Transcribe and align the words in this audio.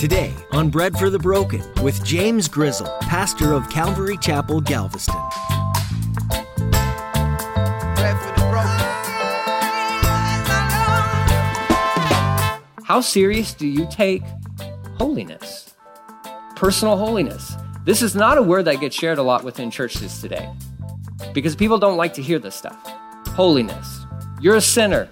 Today 0.00 0.32
on 0.52 0.70
Bread 0.70 0.96
for 0.96 1.10
the 1.10 1.18
Broken 1.18 1.62
with 1.82 2.02
James 2.02 2.48
Grizzle, 2.48 2.86
pastor 3.02 3.52
of 3.52 3.68
Calvary 3.68 4.16
Chapel, 4.16 4.62
Galveston. 4.62 5.14
How 12.82 13.02
serious 13.02 13.52
do 13.52 13.66
you 13.66 13.86
take 13.90 14.22
holiness? 14.96 15.76
Personal 16.56 16.96
holiness. 16.96 17.54
This 17.84 18.00
is 18.00 18.14
not 18.14 18.38
a 18.38 18.42
word 18.42 18.64
that 18.64 18.80
gets 18.80 18.96
shared 18.96 19.18
a 19.18 19.22
lot 19.22 19.44
within 19.44 19.70
churches 19.70 20.18
today 20.18 20.50
because 21.34 21.54
people 21.54 21.76
don't 21.76 21.98
like 21.98 22.14
to 22.14 22.22
hear 22.22 22.38
this 22.38 22.54
stuff. 22.54 22.82
Holiness. 23.34 24.06
You're 24.40 24.56
a 24.56 24.62
sinner. 24.62 25.10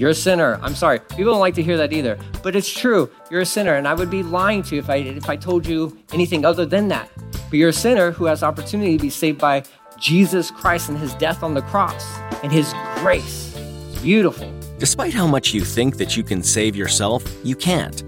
You're 0.00 0.08
a 0.08 0.14
sinner. 0.14 0.58
I'm 0.62 0.74
sorry. 0.74 0.98
People 0.98 1.34
don't 1.34 1.40
like 1.40 1.56
to 1.56 1.62
hear 1.62 1.76
that 1.76 1.92
either. 1.92 2.18
But 2.42 2.56
it's 2.56 2.72
true. 2.72 3.10
You're 3.30 3.42
a 3.42 3.46
sinner. 3.46 3.74
And 3.74 3.86
I 3.86 3.92
would 3.92 4.08
be 4.08 4.22
lying 4.22 4.62
to 4.62 4.76
you 4.76 4.80
if 4.80 4.88
I, 4.88 4.96
if 4.96 5.28
I 5.28 5.36
told 5.36 5.66
you 5.66 5.94
anything 6.14 6.46
other 6.46 6.64
than 6.64 6.88
that. 6.88 7.10
But 7.50 7.58
you're 7.58 7.68
a 7.68 7.74
sinner 7.74 8.10
who 8.10 8.24
has 8.24 8.42
opportunity 8.42 8.96
to 8.96 9.02
be 9.02 9.10
saved 9.10 9.38
by 9.38 9.62
Jesus 9.98 10.50
Christ 10.50 10.88
and 10.88 10.96
his 10.96 11.12
death 11.16 11.42
on 11.42 11.52
the 11.52 11.60
cross 11.60 12.18
and 12.42 12.50
his 12.50 12.72
grace. 13.00 13.54
It's 13.54 14.00
beautiful. 14.00 14.50
Despite 14.78 15.12
how 15.12 15.26
much 15.26 15.52
you 15.52 15.60
think 15.60 15.98
that 15.98 16.16
you 16.16 16.22
can 16.22 16.42
save 16.42 16.74
yourself, 16.74 17.22
you 17.44 17.54
can't. 17.54 18.00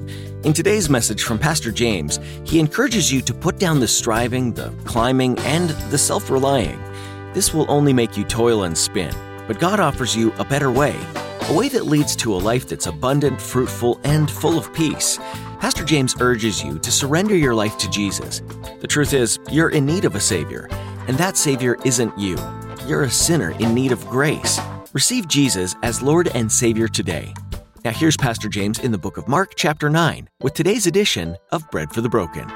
In 0.46 0.54
today's 0.54 0.88
message 0.88 1.24
from 1.24 1.38
Pastor 1.38 1.70
James, 1.70 2.20
he 2.44 2.58
encourages 2.58 3.12
you 3.12 3.20
to 3.20 3.34
put 3.34 3.58
down 3.58 3.80
the 3.80 3.86
striving, 3.86 4.54
the 4.54 4.72
climbing, 4.86 5.38
and 5.40 5.68
the 5.90 5.98
self 5.98 6.30
relying. 6.30 6.82
This 7.34 7.52
will 7.52 7.70
only 7.70 7.92
make 7.92 8.16
you 8.16 8.24
toil 8.24 8.62
and 8.62 8.78
spin, 8.78 9.14
but 9.46 9.60
God 9.60 9.78
offers 9.78 10.16
you 10.16 10.32
a 10.38 10.44
better 10.46 10.70
way 10.70 10.96
a 11.48 11.52
way 11.52 11.68
that 11.68 11.86
leads 11.86 12.14
to 12.16 12.34
a 12.34 12.36
life 12.36 12.68
that's 12.68 12.86
abundant, 12.86 13.40
fruitful, 13.40 14.00
and 14.04 14.30
full 14.30 14.58
of 14.58 14.72
peace. 14.72 15.18
Pastor 15.60 15.84
James 15.84 16.14
urges 16.20 16.62
you 16.62 16.78
to 16.78 16.90
surrender 16.90 17.36
your 17.36 17.54
life 17.54 17.76
to 17.78 17.90
Jesus. 17.90 18.42
The 18.80 18.86
truth 18.86 19.12
is, 19.12 19.38
you're 19.50 19.70
in 19.70 19.84
need 19.84 20.04
of 20.04 20.14
a 20.14 20.20
Savior, 20.20 20.68
and 21.08 21.16
that 21.18 21.36
Savior 21.36 21.76
isn't 21.84 22.16
you. 22.18 22.36
You're 22.86 23.04
a 23.04 23.10
sinner 23.10 23.50
in 23.58 23.74
need 23.74 23.92
of 23.92 24.06
grace. 24.08 24.60
Receive 24.92 25.28
Jesus 25.28 25.74
as 25.82 26.02
Lord 26.02 26.28
and 26.34 26.50
Savior 26.50 26.88
today. 26.88 27.34
Now, 27.84 27.90
here's 27.92 28.16
Pastor 28.16 28.48
James 28.48 28.78
in 28.78 28.92
the 28.92 28.98
book 28.98 29.16
of 29.16 29.26
Mark, 29.26 29.54
chapter 29.56 29.90
9, 29.90 30.28
with 30.42 30.54
today's 30.54 30.86
edition 30.86 31.36
of 31.50 31.68
Bread 31.70 31.90
for 31.90 32.00
the 32.00 32.08
Broken. 32.08 32.48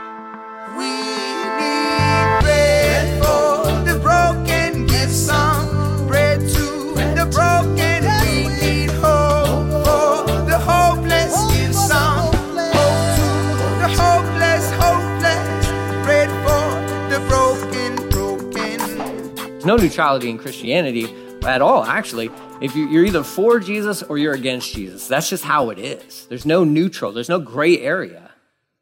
No 19.67 19.77
neutrality 19.77 20.31
in 20.31 20.39
Christianity 20.39 21.13
at 21.45 21.61
all, 21.61 21.85
actually. 21.85 22.31
If 22.61 22.75
you're 22.75 23.05
either 23.05 23.23
for 23.23 23.59
Jesus 23.59 24.03
or 24.03 24.17
you're 24.17 24.35
against 24.35 24.73
Jesus, 24.73 25.09
that's 25.09 25.29
just 25.29 25.45
how 25.45 25.71
it 25.71 25.79
is. 25.79 26.27
There's 26.27 26.47
no 26.47 26.65
neutral, 26.65 27.13
there's 27.13 27.29
no 27.29 27.41
gray 27.41 27.79
area. 27.81 28.31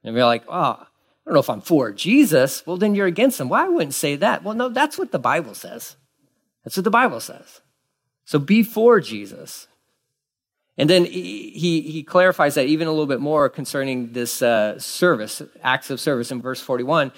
And 0.05 0.15
you're 0.15 0.27
like, 0.27 0.45
oh, 0.49 0.53
I 0.55 0.87
don't 1.25 1.35
know 1.35 1.41
if 1.41 1.49
I'm 1.49 1.63
for 1.63 1.91
Jesus. 1.91 2.65
Well, 2.67 2.77
then 2.77 2.95
you're 2.95 3.07
against 3.07 3.41
him. 3.41 3.49
Well, 3.49 3.65
I 3.65 3.69
wouldn't 3.69 3.95
say 3.95 4.17
that. 4.17 4.45
Well, 4.45 4.55
no, 4.55 4.69
that's 4.69 4.99
what 4.99 5.11
the 5.11 5.19
Bible 5.19 5.55
says. 5.55 5.97
That's 6.63 6.77
what 6.77 6.85
the 6.85 6.91
Bible 6.91 7.21
says. 7.21 7.63
So 8.27 8.39
be 8.39 8.63
for 8.63 9.01
Jesus. 9.01 9.67
And 10.77 10.91
then 10.91 11.05
he, 11.05 11.81
he 11.81 12.03
clarifies 12.03 12.57
that 12.57 12.67
even 12.67 12.89
a 12.89 12.91
little 12.91 13.07
bit 13.07 13.21
more 13.21 13.49
concerning 13.49 14.13
this 14.13 14.43
uh, 14.43 14.79
service, 14.79 15.41
acts 15.63 15.91
of 15.91 16.01
service 16.01 16.31
in 16.31 16.43
verse 16.43 16.61
41 16.61 17.13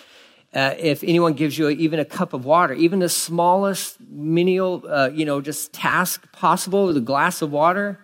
uh, 0.56 0.74
if 0.78 1.04
anyone 1.04 1.34
gives 1.34 1.58
you 1.58 1.68
even 1.68 2.00
a 2.00 2.04
cup 2.04 2.32
of 2.32 2.46
water, 2.46 2.72
even 2.72 2.98
the 2.98 3.10
smallest 3.10 4.00
menial, 4.00 4.82
uh, 4.88 5.10
you 5.12 5.26
know, 5.26 5.42
just 5.42 5.74
task 5.74 6.32
possible 6.32 6.86
with 6.86 6.96
a 6.96 7.00
glass 7.02 7.42
of 7.42 7.52
water, 7.52 8.00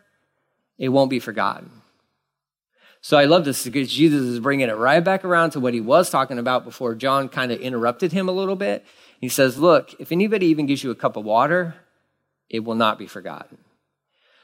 it 0.76 0.90
won't 0.90 1.08
be 1.08 1.18
forgotten. 1.18 1.70
So 3.00 3.16
I 3.16 3.24
love 3.24 3.46
this 3.46 3.64
because 3.64 3.90
Jesus 3.90 4.20
is 4.20 4.38
bringing 4.38 4.68
it 4.68 4.76
right 4.76 5.02
back 5.02 5.24
around 5.24 5.52
to 5.52 5.60
what 5.60 5.72
he 5.72 5.80
was 5.80 6.10
talking 6.10 6.38
about 6.38 6.66
before 6.66 6.94
John 6.94 7.30
kind 7.30 7.52
of 7.52 7.58
interrupted 7.58 8.12
him 8.12 8.28
a 8.28 8.32
little 8.32 8.54
bit. 8.54 8.84
He 9.18 9.30
says, 9.30 9.56
Look, 9.56 9.98
if 9.98 10.12
anybody 10.12 10.44
even 10.46 10.66
gives 10.66 10.84
you 10.84 10.90
a 10.90 10.94
cup 10.94 11.16
of 11.16 11.24
water, 11.24 11.74
it 12.50 12.60
will 12.60 12.74
not 12.74 12.98
be 12.98 13.06
forgotten. 13.06 13.58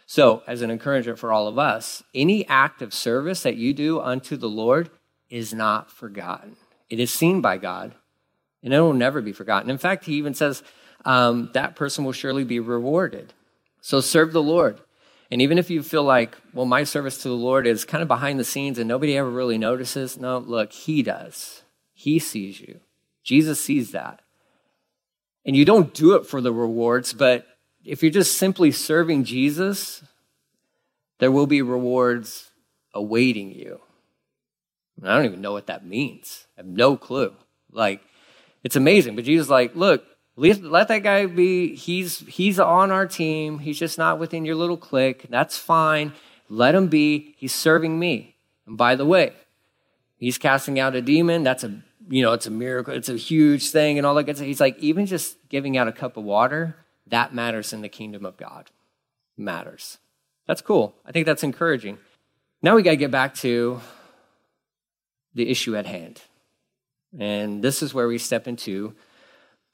So, 0.07 0.43
as 0.47 0.63
an 0.63 0.71
encouragement 0.71 1.19
for 1.19 1.31
all 1.31 1.47
of 1.47 1.59
us, 1.59 2.03
any 2.15 2.49
act 2.49 2.81
of 2.81 2.95
service 2.95 3.43
that 3.43 3.57
you 3.57 3.75
do 3.75 4.01
unto 4.01 4.39
the 4.39 4.49
Lord 4.49 4.89
is 5.29 5.53
not 5.53 5.91
forgotten. 5.91 6.57
It 6.91 7.01
is 7.01 7.13
seen 7.13 7.41
by 7.41 7.59
God, 7.59 7.95
and 8.63 8.73
it 8.73 8.81
will 8.81 8.95
never 8.95 9.21
be 9.21 9.33
forgotten. 9.33 9.71
In 9.71 9.79
fact, 9.79 10.05
he 10.05 10.15
even 10.15 10.35
says 10.35 10.63
um, 11.05 11.51
that 11.55 11.77
person 11.77 12.05
will 12.05 12.13
surely 12.13 12.45
be 12.45 12.61
rewarded. 12.61 13.33
So 13.81 14.01
serve 14.01 14.33
the 14.33 14.43
Lord. 14.43 14.81
And 15.31 15.43
even 15.43 15.59
if 15.59 15.69
you 15.69 15.83
feel 15.83 16.05
like, 16.05 16.37
well, 16.55 16.67
my 16.67 16.85
service 16.85 17.19
to 17.19 17.29
the 17.29 17.35
Lord 17.35 17.67
is 17.67 17.85
kind 17.85 18.03
of 18.03 18.09
behind 18.09 18.41
the 18.41 18.45
scenes 18.45 18.79
and 18.79 18.89
nobody 18.89 19.17
ever 19.17 19.31
really 19.31 19.59
notices, 19.59 20.19
no, 20.19 20.39
look, 20.39 20.73
He 20.73 21.03
does. 21.03 21.63
He 21.93 22.19
sees 22.19 22.61
you. 22.61 22.81
Jesus 23.23 23.63
sees 23.63 23.91
that. 23.93 24.23
And 25.45 25.55
you 25.55 25.65
don't 25.65 25.93
do 25.93 26.15
it 26.15 26.27
for 26.27 26.41
the 26.41 26.53
rewards, 26.53 27.13
but 27.13 27.47
if 27.85 28.03
you're 28.03 28.11
just 28.11 28.37
simply 28.37 28.71
serving 28.71 29.25
Jesus, 29.25 30.03
there 31.19 31.33
will 31.33 31.47
be 31.47 31.63
rewards 31.63 32.51
awaiting 32.95 33.53
you. 33.53 33.81
I 35.03 35.15
don't 35.15 35.27
even 35.27 35.41
know 35.41 35.53
what 35.53 35.67
that 35.67 35.87
means. 35.87 36.48
I 36.59 36.63
have 36.63 36.67
no 36.67 36.97
clue. 36.97 37.33
Like, 37.71 38.03
it's 38.65 38.77
amazing. 38.77 39.15
But 39.15 39.25
Jesus 39.25 39.49
like, 39.49 39.77
look, 39.77 40.05
let, 40.35 40.63
let 40.63 40.89
that 40.89 41.05
guy 41.05 41.27
be. 41.27 41.77
He's 41.77 42.19
he's 42.21 42.59
on 42.59 42.91
our 42.91 43.07
team. 43.07 43.61
He's 43.61 43.79
just 43.79 43.97
not 43.97 44.19
within 44.19 44.45
your 44.45 44.57
little 44.57 44.77
clique. 44.77 45.27
That's 45.31 45.57
fine. 45.57 46.13
Let 46.49 46.75
him 46.75 46.89
be. 46.89 47.35
He's 47.39 47.55
serving 47.55 47.99
me. 47.99 48.35
And 48.67 48.77
by 48.77 48.97
the 48.97 49.07
way, 49.07 49.33
he's 50.17 50.37
casting 50.37 50.81
out 50.81 50.97
a 50.97 51.03
demon. 51.03 51.45
That's 51.45 51.63
a 51.63 51.83
you 52.09 52.23
know, 52.23 52.33
it's 52.33 52.47
a 52.47 52.51
miracle. 52.51 52.95
It's 52.95 53.09
a 53.09 53.17
huge 53.17 53.71
thing 53.71 53.99
and 53.99 54.07
all 54.07 54.15
that 54.15 54.25
good 54.25 54.37
stuff. 54.37 54.47
He's 54.47 54.61
like, 54.61 54.79
even 54.79 55.07
just 55.07 55.37
giving 55.49 55.77
out 55.77 55.89
a 55.89 55.93
cup 55.93 56.17
of 56.17 56.25
water, 56.25 56.77
that 57.07 57.35
matters 57.35 57.73
in 57.73 57.83
the 57.83 57.89
kingdom 57.89 58.25
of 58.25 58.37
God. 58.37 58.71
Matters. 59.37 59.99
That's 60.47 60.63
cool. 60.63 60.95
I 61.05 61.13
think 61.13 61.27
that's 61.27 61.43
encouraging. 61.43 61.99
Now 62.63 62.75
we 62.75 62.83
got 62.83 62.91
to 62.91 62.97
get 62.97 63.11
back 63.11 63.35
to 63.37 63.81
the 65.35 65.49
issue 65.49 65.77
at 65.77 65.87
hand. 65.87 66.23
And 67.19 67.63
this 67.63 67.83
is 67.83 67.93
where 67.93 68.07
we 68.07 68.19
step 68.19 68.47
into 68.47 68.95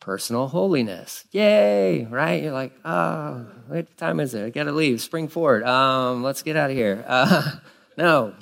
personal 0.00 0.48
holiness. 0.48 1.24
Yay, 1.32 2.04
right? 2.06 2.42
You're 2.42 2.52
like, 2.52 2.72
oh, 2.84 3.46
what 3.68 3.96
time 3.96 4.20
is 4.20 4.34
it? 4.34 4.44
I 4.44 4.50
got 4.50 4.64
to 4.64 4.72
leave. 4.72 5.00
Spring 5.00 5.28
forward. 5.28 5.64
Um, 5.64 6.22
let's 6.22 6.42
get 6.42 6.56
out 6.56 6.70
of 6.70 6.76
here. 6.76 7.04
Uh, 7.06 7.52
no. 7.96 8.34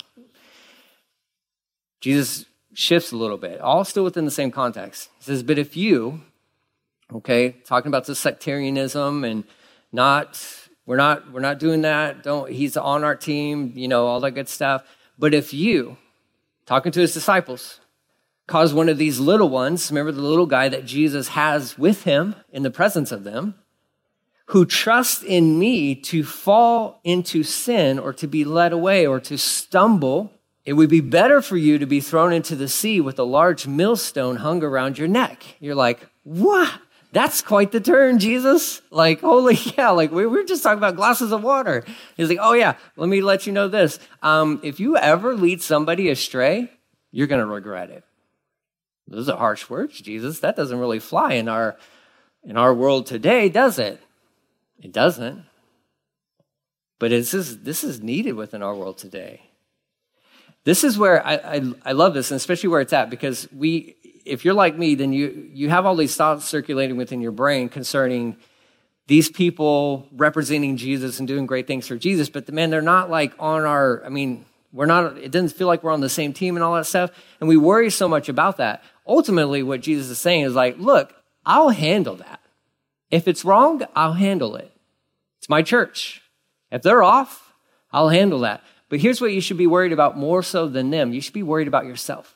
Jesus 2.01 2.45
shifts 2.73 3.11
a 3.11 3.17
little 3.17 3.37
bit, 3.37 3.61
all 3.61 3.85
still 3.85 4.03
within 4.03 4.25
the 4.25 4.31
same 4.31 4.51
context. 4.51 5.09
He 5.19 5.23
says, 5.25 5.43
but 5.43 5.57
if 5.57 5.77
you, 5.77 6.21
okay, 7.13 7.51
talking 7.65 7.89
about 7.89 8.05
the 8.05 8.15
sectarianism 8.15 9.23
and 9.23 9.43
not, 9.91 10.43
we're 10.85 10.97
not, 10.97 11.31
we're 11.31 11.39
not 11.39 11.59
doing 11.59 11.81
that. 11.83 12.23
Don't, 12.23 12.51
he's 12.51 12.75
on 12.75 13.03
our 13.03 13.15
team, 13.15 13.71
you 13.75 13.87
know, 13.87 14.07
all 14.07 14.19
that 14.21 14.31
good 14.31 14.49
stuff. 14.49 14.83
But 15.17 15.33
if 15.33 15.53
you, 15.53 15.97
talking 16.65 16.91
to 16.91 16.99
his 16.99 17.13
disciples, 17.13 17.79
caused 18.53 18.75
one 18.75 18.87
of 18.87 18.99
these 18.99 19.19
little 19.19 19.49
ones, 19.49 19.89
remember 19.89 20.11
the 20.11 20.21
little 20.21 20.45
guy 20.45 20.69
that 20.69 20.85
Jesus 20.85 21.29
has 21.29 21.75
with 21.75 22.03
him 22.03 22.35
in 22.51 22.61
the 22.61 22.69
presence 22.69 23.11
of 23.11 23.23
them, 23.23 23.55
who 24.49 24.63
trust 24.63 25.23
in 25.23 25.57
me 25.57 25.95
to 25.95 26.23
fall 26.23 27.01
into 27.03 27.41
sin 27.41 27.97
or 27.97 28.13
to 28.13 28.27
be 28.27 28.45
led 28.45 28.71
away 28.71 29.07
or 29.07 29.19
to 29.19 29.39
stumble, 29.39 30.31
it 30.65 30.73
would 30.73 30.91
be 30.91 31.01
better 31.01 31.41
for 31.41 31.57
you 31.57 31.79
to 31.79 31.87
be 31.87 31.99
thrown 31.99 32.31
into 32.31 32.55
the 32.55 32.67
sea 32.67 33.01
with 33.01 33.17
a 33.17 33.23
large 33.23 33.65
millstone 33.65 34.35
hung 34.35 34.63
around 34.63 34.99
your 34.99 35.07
neck. 35.07 35.43
You're 35.59 35.73
like, 35.73 36.07
what? 36.21 36.71
That's 37.11 37.41
quite 37.41 37.71
the 37.71 37.81
turn, 37.81 38.19
Jesus. 38.19 38.83
Like, 38.91 39.21
holy 39.21 39.55
yeah, 39.79 39.89
like 39.89 40.11
we 40.11 40.27
were 40.27 40.43
just 40.43 40.61
talking 40.61 40.77
about 40.77 40.95
glasses 40.95 41.31
of 41.31 41.41
water. 41.41 41.83
He's 42.17 42.29
like, 42.29 42.37
oh 42.39 42.53
yeah, 42.53 42.75
let 42.97 43.09
me 43.09 43.21
let 43.21 43.47
you 43.47 43.51
know 43.51 43.67
this. 43.67 43.97
Um, 44.21 44.59
if 44.61 44.79
you 44.79 44.95
ever 44.95 45.33
lead 45.33 45.63
somebody 45.63 46.11
astray, 46.11 46.69
you're 47.09 47.25
going 47.25 47.41
to 47.41 47.47
regret 47.47 47.89
it. 47.89 48.03
Those 49.07 49.29
are 49.29 49.37
harsh 49.37 49.69
words, 49.69 49.99
Jesus. 49.99 50.39
That 50.39 50.55
doesn't 50.55 50.79
really 50.79 50.99
fly 50.99 51.33
in 51.33 51.47
our 51.47 51.77
in 52.43 52.57
our 52.57 52.73
world 52.73 53.05
today, 53.05 53.49
does 53.49 53.79
it? 53.79 54.01
It 54.81 54.91
doesn't. 54.91 55.45
But 56.99 57.09
this 57.09 57.33
is 57.33 57.63
this 57.63 57.83
is 57.83 58.01
needed 58.01 58.33
within 58.33 58.63
our 58.63 58.75
world 58.75 58.97
today. 58.97 59.41
This 60.65 60.85
is 60.85 60.97
where 60.97 61.25
I, 61.25 61.33
I, 61.35 61.73
I 61.85 61.91
love 61.91 62.13
this, 62.13 62.31
and 62.31 62.37
especially 62.37 62.69
where 62.69 62.79
it's 62.79 62.93
at, 62.93 63.09
because 63.09 63.49
we 63.51 63.97
if 64.25 64.45
you're 64.45 64.53
like 64.53 64.77
me, 64.77 64.95
then 64.95 65.13
you, 65.13 65.49
you 65.53 65.69
have 65.69 65.85
all 65.85 65.95
these 65.95 66.15
thoughts 66.15 66.45
circulating 66.45 66.97
within 66.97 67.21
your 67.21 67.31
brain 67.31 67.69
concerning 67.69 68.37
these 69.07 69.29
people 69.29 70.07
representing 70.13 70.77
Jesus 70.77 71.19
and 71.19 71.27
doing 71.27 71.45
great 71.45 71.67
things 71.67 71.87
for 71.87 71.97
Jesus. 71.97 72.29
But 72.29 72.45
the 72.45 72.53
man, 72.53 72.69
they're 72.69 72.81
not 72.81 73.09
like 73.09 73.33
on 73.37 73.65
our, 73.65 74.03
I 74.05 74.09
mean, 74.09 74.45
we're 74.71 74.85
not, 74.85 75.17
it 75.17 75.31
doesn't 75.31 75.49
feel 75.49 75.67
like 75.67 75.83
we're 75.83 75.91
on 75.91 76.01
the 76.01 76.09
same 76.09 76.33
team 76.33 76.55
and 76.55 76.63
all 76.63 76.73
that 76.75 76.85
stuff. 76.85 77.11
And 77.39 77.49
we 77.49 77.57
worry 77.57 77.89
so 77.89 78.07
much 78.07 78.29
about 78.29 78.57
that. 78.57 78.83
Ultimately, 79.05 79.63
what 79.63 79.81
Jesus 79.81 80.09
is 80.09 80.19
saying 80.19 80.43
is 80.43 80.55
like, 80.55 80.77
look, 80.77 81.13
I'll 81.45 81.69
handle 81.69 82.15
that. 82.15 82.39
If 83.11 83.27
it's 83.27 83.45
wrong, 83.45 83.83
I'll 83.95 84.13
handle 84.13 84.55
it. 84.55 84.71
It's 85.39 85.49
my 85.49 85.61
church. 85.61 86.21
If 86.71 86.81
they're 86.81 87.03
off, 87.03 87.53
I'll 87.91 88.09
handle 88.09 88.39
that. 88.39 88.63
But 88.89 88.99
here's 88.99 89.21
what 89.21 89.33
you 89.33 89.41
should 89.41 89.57
be 89.57 89.67
worried 89.67 89.91
about 89.91 90.17
more 90.17 90.41
so 90.41 90.67
than 90.67 90.89
them. 90.89 91.13
You 91.13 91.21
should 91.21 91.33
be 91.33 91.43
worried 91.43 91.67
about 91.67 91.85
yourself. 91.85 92.35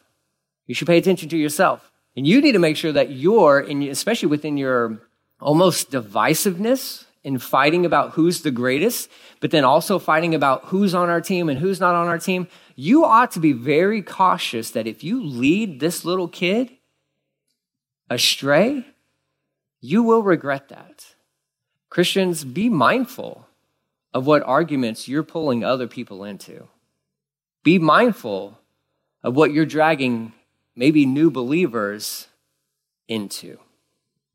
You 0.66 0.76
should 0.76 0.88
pay 0.88 0.98
attention 0.98 1.30
to 1.30 1.38
yourself. 1.38 1.92
And 2.16 2.28
you 2.28 2.42
need 2.42 2.52
to 2.52 2.60
make 2.60 2.78
sure 2.78 2.92
that 2.92 3.12
you're, 3.12 3.60
in, 3.60 3.82
especially 3.84 4.30
within 4.30 4.58
your 4.58 5.02
almost 5.40 5.92
divisiveness 5.92 7.06
in 7.28 7.38
fighting 7.38 7.86
about 7.86 8.12
who's 8.12 8.40
the 8.40 8.52
greatest, 8.52 9.10
but 9.42 9.52
then 9.52 9.66
also 9.66 10.00
fighting 10.00 10.34
about 10.34 10.64
who's 10.68 10.96
on 10.96 11.10
our 11.10 11.20
team 11.20 11.50
and 11.50 11.60
who's 11.60 11.78
not 11.78 11.94
on 11.94 12.08
our 12.08 12.18
team, 12.18 12.48
you 12.74 13.04
ought 13.04 13.32
to 13.32 13.42
be 13.42 13.52
very 13.52 14.02
cautious 14.02 14.72
that 14.72 14.88
if 14.88 15.04
you 15.04 15.22
lead 15.22 15.82
this 15.82 16.06
little 16.06 16.30
kid 16.30 16.72
astray, 18.10 18.86
you 19.82 20.04
will 20.04 20.24
regret 20.24 20.70
that. 20.70 21.16
Christians, 21.90 22.46
be 22.46 22.70
mindful 22.70 23.46
of 24.14 24.26
what 24.26 24.42
arguments 24.44 25.10
you're 25.10 25.22
pulling 25.22 25.66
other 25.66 25.86
people 25.86 26.24
into. 26.24 26.70
Be 27.62 27.78
mindful 27.78 28.58
of 29.22 29.36
what 29.36 29.52
you're 29.52 29.66
dragging 29.66 30.32
maybe 30.78 31.06
new 31.06 31.30
believers 31.30 32.30
into. 33.10 33.60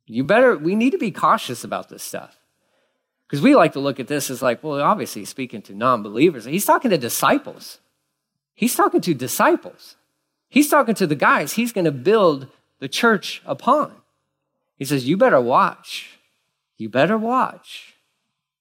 You 0.04 0.24
better, 0.24 0.58
we 0.58 0.74
need 0.74 0.90
to 0.90 0.98
be 0.98 1.10
cautious 1.10 1.64
about 1.64 1.88
this 1.88 2.02
stuff. 2.02 2.36
Because 3.32 3.42
we 3.42 3.56
like 3.56 3.72
to 3.72 3.80
look 3.80 3.98
at 3.98 4.08
this 4.08 4.28
as 4.28 4.42
like, 4.42 4.62
well, 4.62 4.78
obviously 4.82 5.22
he's 5.22 5.30
speaking 5.30 5.62
to 5.62 5.74
non 5.74 6.02
believers. 6.02 6.44
He's 6.44 6.66
talking 6.66 6.90
to 6.90 6.98
disciples. 6.98 7.78
He's 8.54 8.74
talking 8.74 9.00
to 9.00 9.14
disciples. 9.14 9.96
He's 10.50 10.68
talking 10.68 10.94
to 10.96 11.06
the 11.06 11.14
guys 11.14 11.54
he's 11.54 11.72
going 11.72 11.86
to 11.86 11.92
build 11.92 12.48
the 12.78 12.88
church 12.88 13.40
upon. 13.46 13.94
He 14.76 14.84
says, 14.84 15.08
You 15.08 15.16
better 15.16 15.40
watch. 15.40 16.18
You 16.76 16.90
better 16.90 17.16
watch 17.16 17.94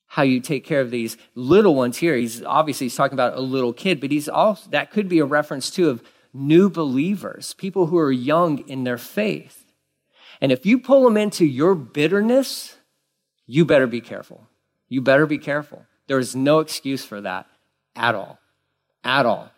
how 0.08 0.24
you 0.24 0.40
take 0.40 0.64
care 0.64 0.80
of 0.80 0.90
these 0.90 1.18
little 1.36 1.76
ones 1.76 1.98
here. 1.98 2.16
He's 2.16 2.42
obviously 2.42 2.86
he's 2.86 2.96
talking 2.96 3.16
about 3.16 3.36
a 3.36 3.42
little 3.42 3.74
kid, 3.74 4.00
but 4.00 4.10
he's 4.10 4.30
also 4.30 4.70
that 4.70 4.90
could 4.90 5.10
be 5.10 5.20
a 5.20 5.26
reference 5.26 5.70
too 5.70 5.90
of 5.90 6.02
new 6.34 6.70
believers, 6.70 7.54
people 7.56 7.88
who 7.88 7.98
are 7.98 8.10
young 8.10 8.60
in 8.70 8.86
their 8.86 8.98
faith. 8.98 9.66
And 10.40 10.50
if 10.50 10.66
you 10.66 10.80
pull 10.80 11.04
them 11.04 11.18
into 11.18 11.46
your 11.46 11.76
bitterness, 11.76 12.78
you 13.46 13.66
better 13.66 13.86
be 13.86 14.00
careful. 14.00 14.48
You 14.92 15.02
better 15.02 15.26
be 15.26 15.38
careful. 15.38 15.86
There 16.08 16.20
is 16.20 16.36
no 16.36 16.60
excuse 16.60 17.06
for 17.06 17.22
that 17.22 17.48
at 17.96 18.14
all. 18.14 18.40
At 19.06 19.26
all. 19.26 19.50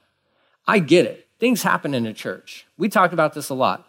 I 0.67 0.77
get 0.77 1.07
it. 1.07 1.27
Things 1.39 1.63
happen 1.63 1.95
in 1.95 2.05
a 2.05 2.13
church. 2.13 2.67
We 2.77 2.87
talked 2.87 3.13
about 3.13 3.33
this 3.33 3.49
a 3.49 3.55
lot. 3.55 3.87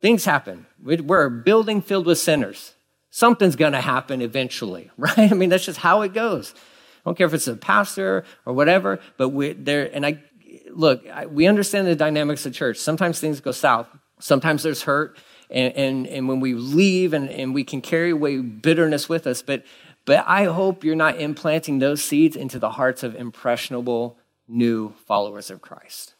Things 0.00 0.24
happen. 0.24 0.64
We're 0.82 1.26
a 1.26 1.30
building 1.30 1.82
filled 1.82 2.06
with 2.06 2.18
sinners. 2.18 2.72
Something's 3.10 3.54
going 3.54 3.74
to 3.74 3.82
happen 3.82 4.22
eventually, 4.22 4.90
right? 4.96 5.30
I 5.30 5.34
mean, 5.34 5.50
that's 5.50 5.66
just 5.66 5.80
how 5.80 6.00
it 6.00 6.14
goes. 6.14 6.54
I 6.56 7.10
don't 7.10 7.18
care 7.18 7.26
if 7.26 7.34
it's 7.34 7.48
a 7.48 7.56
pastor 7.56 8.24
or 8.46 8.54
whatever, 8.54 8.98
but 9.18 9.28
we 9.28 9.52
there. 9.52 9.90
And 9.92 10.06
I 10.06 10.22
look, 10.70 11.06
I, 11.06 11.26
we 11.26 11.46
understand 11.46 11.86
the 11.86 11.96
dynamics 11.96 12.46
of 12.46 12.54
church. 12.54 12.78
Sometimes 12.78 13.20
things 13.20 13.40
go 13.40 13.52
south. 13.52 13.88
Sometimes 14.20 14.62
there's 14.62 14.84
hurt, 14.84 15.18
and 15.50 15.74
and, 15.74 16.06
and 16.06 16.28
when 16.28 16.40
we 16.40 16.54
leave, 16.54 17.12
and, 17.12 17.28
and 17.28 17.52
we 17.52 17.62
can 17.62 17.82
carry 17.82 18.10
away 18.10 18.38
bitterness 18.38 19.06
with 19.06 19.26
us. 19.26 19.42
But 19.42 19.64
but 20.08 20.24
I 20.26 20.44
hope 20.44 20.82
you're 20.82 20.96
not 20.96 21.20
implanting 21.20 21.78
those 21.78 22.02
seeds 22.02 22.34
into 22.34 22.58
the 22.58 22.70
hearts 22.70 23.02
of 23.02 23.14
impressionable 23.14 24.18
new 24.48 24.94
followers 25.06 25.50
of 25.50 25.60
Christ. 25.60 26.14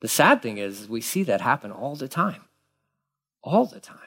The 0.00 0.08
sad 0.08 0.42
thing 0.42 0.58
is, 0.58 0.88
we 0.88 1.00
see 1.00 1.22
that 1.24 1.40
happen 1.40 1.72
all 1.72 1.96
the 1.96 2.08
time 2.08 2.42
all 3.42 3.66
the 3.66 3.80
time. 3.80 3.98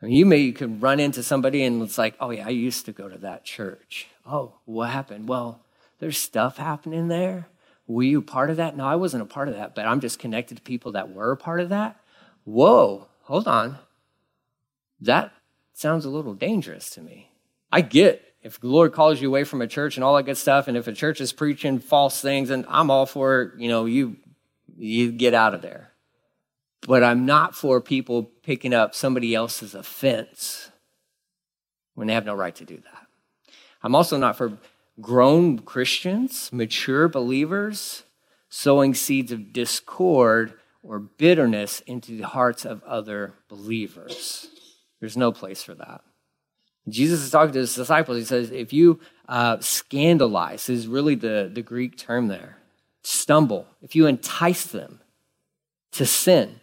I 0.00 0.06
mean, 0.06 0.14
you 0.14 0.26
may 0.26 0.38
you 0.38 0.52
can 0.52 0.80
run 0.80 0.98
into 0.98 1.22
somebody 1.22 1.62
and 1.62 1.82
it's 1.82 1.98
like, 1.98 2.16
oh 2.20 2.30
yeah, 2.30 2.46
I 2.46 2.50
used 2.50 2.84
to 2.86 2.92
go 2.92 3.08
to 3.08 3.18
that 3.18 3.44
church. 3.44 4.08
Oh, 4.26 4.54
what 4.64 4.90
happened? 4.90 5.28
Well, 5.28 5.60
there's 6.00 6.18
stuff 6.18 6.56
happening 6.56 7.08
there. 7.08 7.46
Were 7.86 8.02
you 8.02 8.22
part 8.22 8.50
of 8.50 8.56
that? 8.56 8.76
No, 8.76 8.86
I 8.86 8.96
wasn't 8.96 9.22
a 9.22 9.26
part 9.26 9.48
of 9.48 9.54
that, 9.54 9.74
but 9.74 9.86
I'm 9.86 10.00
just 10.00 10.18
connected 10.18 10.56
to 10.56 10.62
people 10.62 10.92
that 10.92 11.12
were 11.12 11.32
a 11.32 11.36
part 11.36 11.60
of 11.60 11.68
that. 11.68 12.00
Whoa, 12.44 13.06
hold 13.22 13.46
on. 13.46 13.78
That 15.00 15.32
sounds 15.72 16.04
a 16.04 16.10
little 16.10 16.34
dangerous 16.34 16.90
to 16.90 17.00
me. 17.00 17.31
I 17.72 17.80
get 17.80 18.22
if 18.42 18.60
the 18.60 18.68
Lord 18.68 18.92
calls 18.92 19.20
you 19.20 19.28
away 19.28 19.44
from 19.44 19.62
a 19.62 19.66
church 19.66 19.96
and 19.96 20.04
all 20.04 20.14
that 20.16 20.24
good 20.24 20.36
stuff, 20.36 20.68
and 20.68 20.76
if 20.76 20.86
a 20.86 20.92
church 20.92 21.20
is 21.20 21.32
preaching 21.32 21.78
false 21.78 22.20
things, 22.20 22.50
and 22.50 22.64
I'm 22.68 22.90
all 22.90 23.06
for 23.06 23.54
you 23.56 23.68
know 23.68 23.86
you 23.86 24.16
you 24.76 25.10
get 25.10 25.34
out 25.34 25.54
of 25.54 25.62
there 25.62 25.92
but 26.86 27.04
I'm 27.04 27.24
not 27.24 27.54
for 27.54 27.80
people 27.80 28.24
picking 28.42 28.74
up 28.74 28.94
somebody 28.94 29.34
else's 29.34 29.74
offense 29.74 30.70
when 31.94 32.08
they 32.08 32.14
have 32.14 32.26
no 32.26 32.34
right 32.34 32.54
to 32.56 32.64
do 32.64 32.76
that. 32.76 33.06
I'm 33.82 33.94
also 33.94 34.16
not 34.16 34.36
for 34.36 34.58
grown 35.00 35.60
Christians, 35.60 36.50
mature 36.52 37.08
believers, 37.08 38.02
sowing 38.48 38.94
seeds 38.94 39.32
of 39.32 39.52
discord 39.52 40.54
or 40.82 40.98
bitterness 40.98 41.80
into 41.80 42.16
the 42.16 42.26
hearts 42.26 42.64
of 42.64 42.82
other 42.82 43.34
believers. 43.48 44.48
There's 45.00 45.16
no 45.16 45.32
place 45.32 45.62
for 45.62 45.74
that. 45.74 46.02
Jesus 46.88 47.20
is 47.22 47.30
talking 47.30 47.52
to 47.52 47.60
his 47.60 47.74
disciples. 47.74 48.18
He 48.18 48.24
says, 48.24 48.50
if 48.50 48.72
you 48.72 49.00
uh, 49.28 49.58
scandalize, 49.60 50.68
is 50.68 50.86
really 50.86 51.14
the, 51.14 51.50
the 51.52 51.62
Greek 51.62 51.96
term 51.96 52.28
there, 52.28 52.58
stumble, 53.02 53.66
if 53.82 53.94
you 53.94 54.06
entice 54.06 54.66
them 54.66 55.00
to 55.92 56.06
sin, 56.06 56.60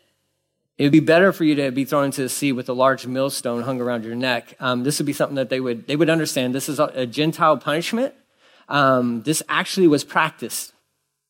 it 0.77 0.83
would 0.83 0.91
be 0.91 1.01
better 1.01 1.33
for 1.33 1.43
you 1.43 1.55
to 1.55 1.71
be 1.71 1.83
thrown 1.83 2.05
into 2.05 2.21
the 2.21 2.29
sea 2.29 2.51
with 2.51 2.69
a 2.69 2.73
large 2.73 3.05
millstone 3.05 3.63
hung 3.63 3.81
around 3.81 4.05
your 4.05 4.15
neck. 4.15 4.55
Um, 4.59 4.83
this 4.83 4.97
would 4.97 5.05
be 5.05 5.13
something 5.13 5.35
that 5.35 5.49
they 5.49 5.59
would, 5.59 5.87
they 5.87 5.97
would 5.97 6.09
understand. 6.09 6.55
This 6.55 6.69
is 6.69 6.79
a, 6.79 6.85
a 6.95 7.05
Gentile 7.05 7.57
punishment. 7.57 8.13
Um, 8.69 9.23
this 9.23 9.43
actually 9.49 9.87
was 9.87 10.03
practiced. 10.03 10.73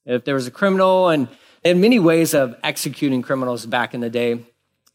If 0.06 0.24
there 0.24 0.36
was 0.36 0.46
a 0.46 0.52
criminal, 0.52 1.10
and 1.10 1.28
they 1.64 1.70
had 1.70 1.78
many 1.78 2.00
ways 2.00 2.34
of 2.34 2.56
executing 2.64 3.22
criminals 3.22 3.66
back 3.66 3.94
in 3.94 4.02
the 4.02 4.10
day. 4.10 4.46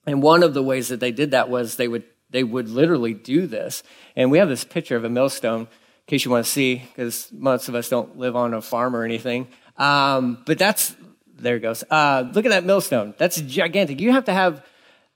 And 0.06 0.22
one 0.22 0.42
of 0.42 0.54
the 0.54 0.62
ways 0.62 0.88
that 0.88 1.00
they 1.00 1.12
did 1.12 1.32
that 1.32 1.48
was 1.48 1.76
they 1.76 1.88
would, 1.88 2.04
they 2.34 2.42
would 2.42 2.68
literally 2.68 3.14
do 3.14 3.46
this. 3.46 3.84
And 4.16 4.28
we 4.28 4.38
have 4.38 4.48
this 4.48 4.64
picture 4.64 4.96
of 4.96 5.04
a 5.04 5.08
millstone, 5.08 5.60
in 5.60 5.68
case 6.08 6.24
you 6.24 6.32
want 6.32 6.44
to 6.44 6.50
see, 6.50 6.82
because 6.88 7.28
most 7.32 7.68
of 7.68 7.76
us 7.76 7.88
don't 7.88 8.18
live 8.18 8.34
on 8.34 8.54
a 8.54 8.60
farm 8.60 8.96
or 8.96 9.04
anything. 9.04 9.46
Um, 9.76 10.42
but 10.44 10.58
that's 10.58 10.96
there 11.38 11.56
it 11.56 11.60
goes. 11.60 11.84
Uh, 11.88 12.28
look 12.32 12.44
at 12.44 12.50
that 12.50 12.64
millstone. 12.64 13.14
That's 13.18 13.40
gigantic. 13.40 14.00
You 14.00 14.10
have 14.10 14.24
to 14.24 14.32
have 14.32 14.64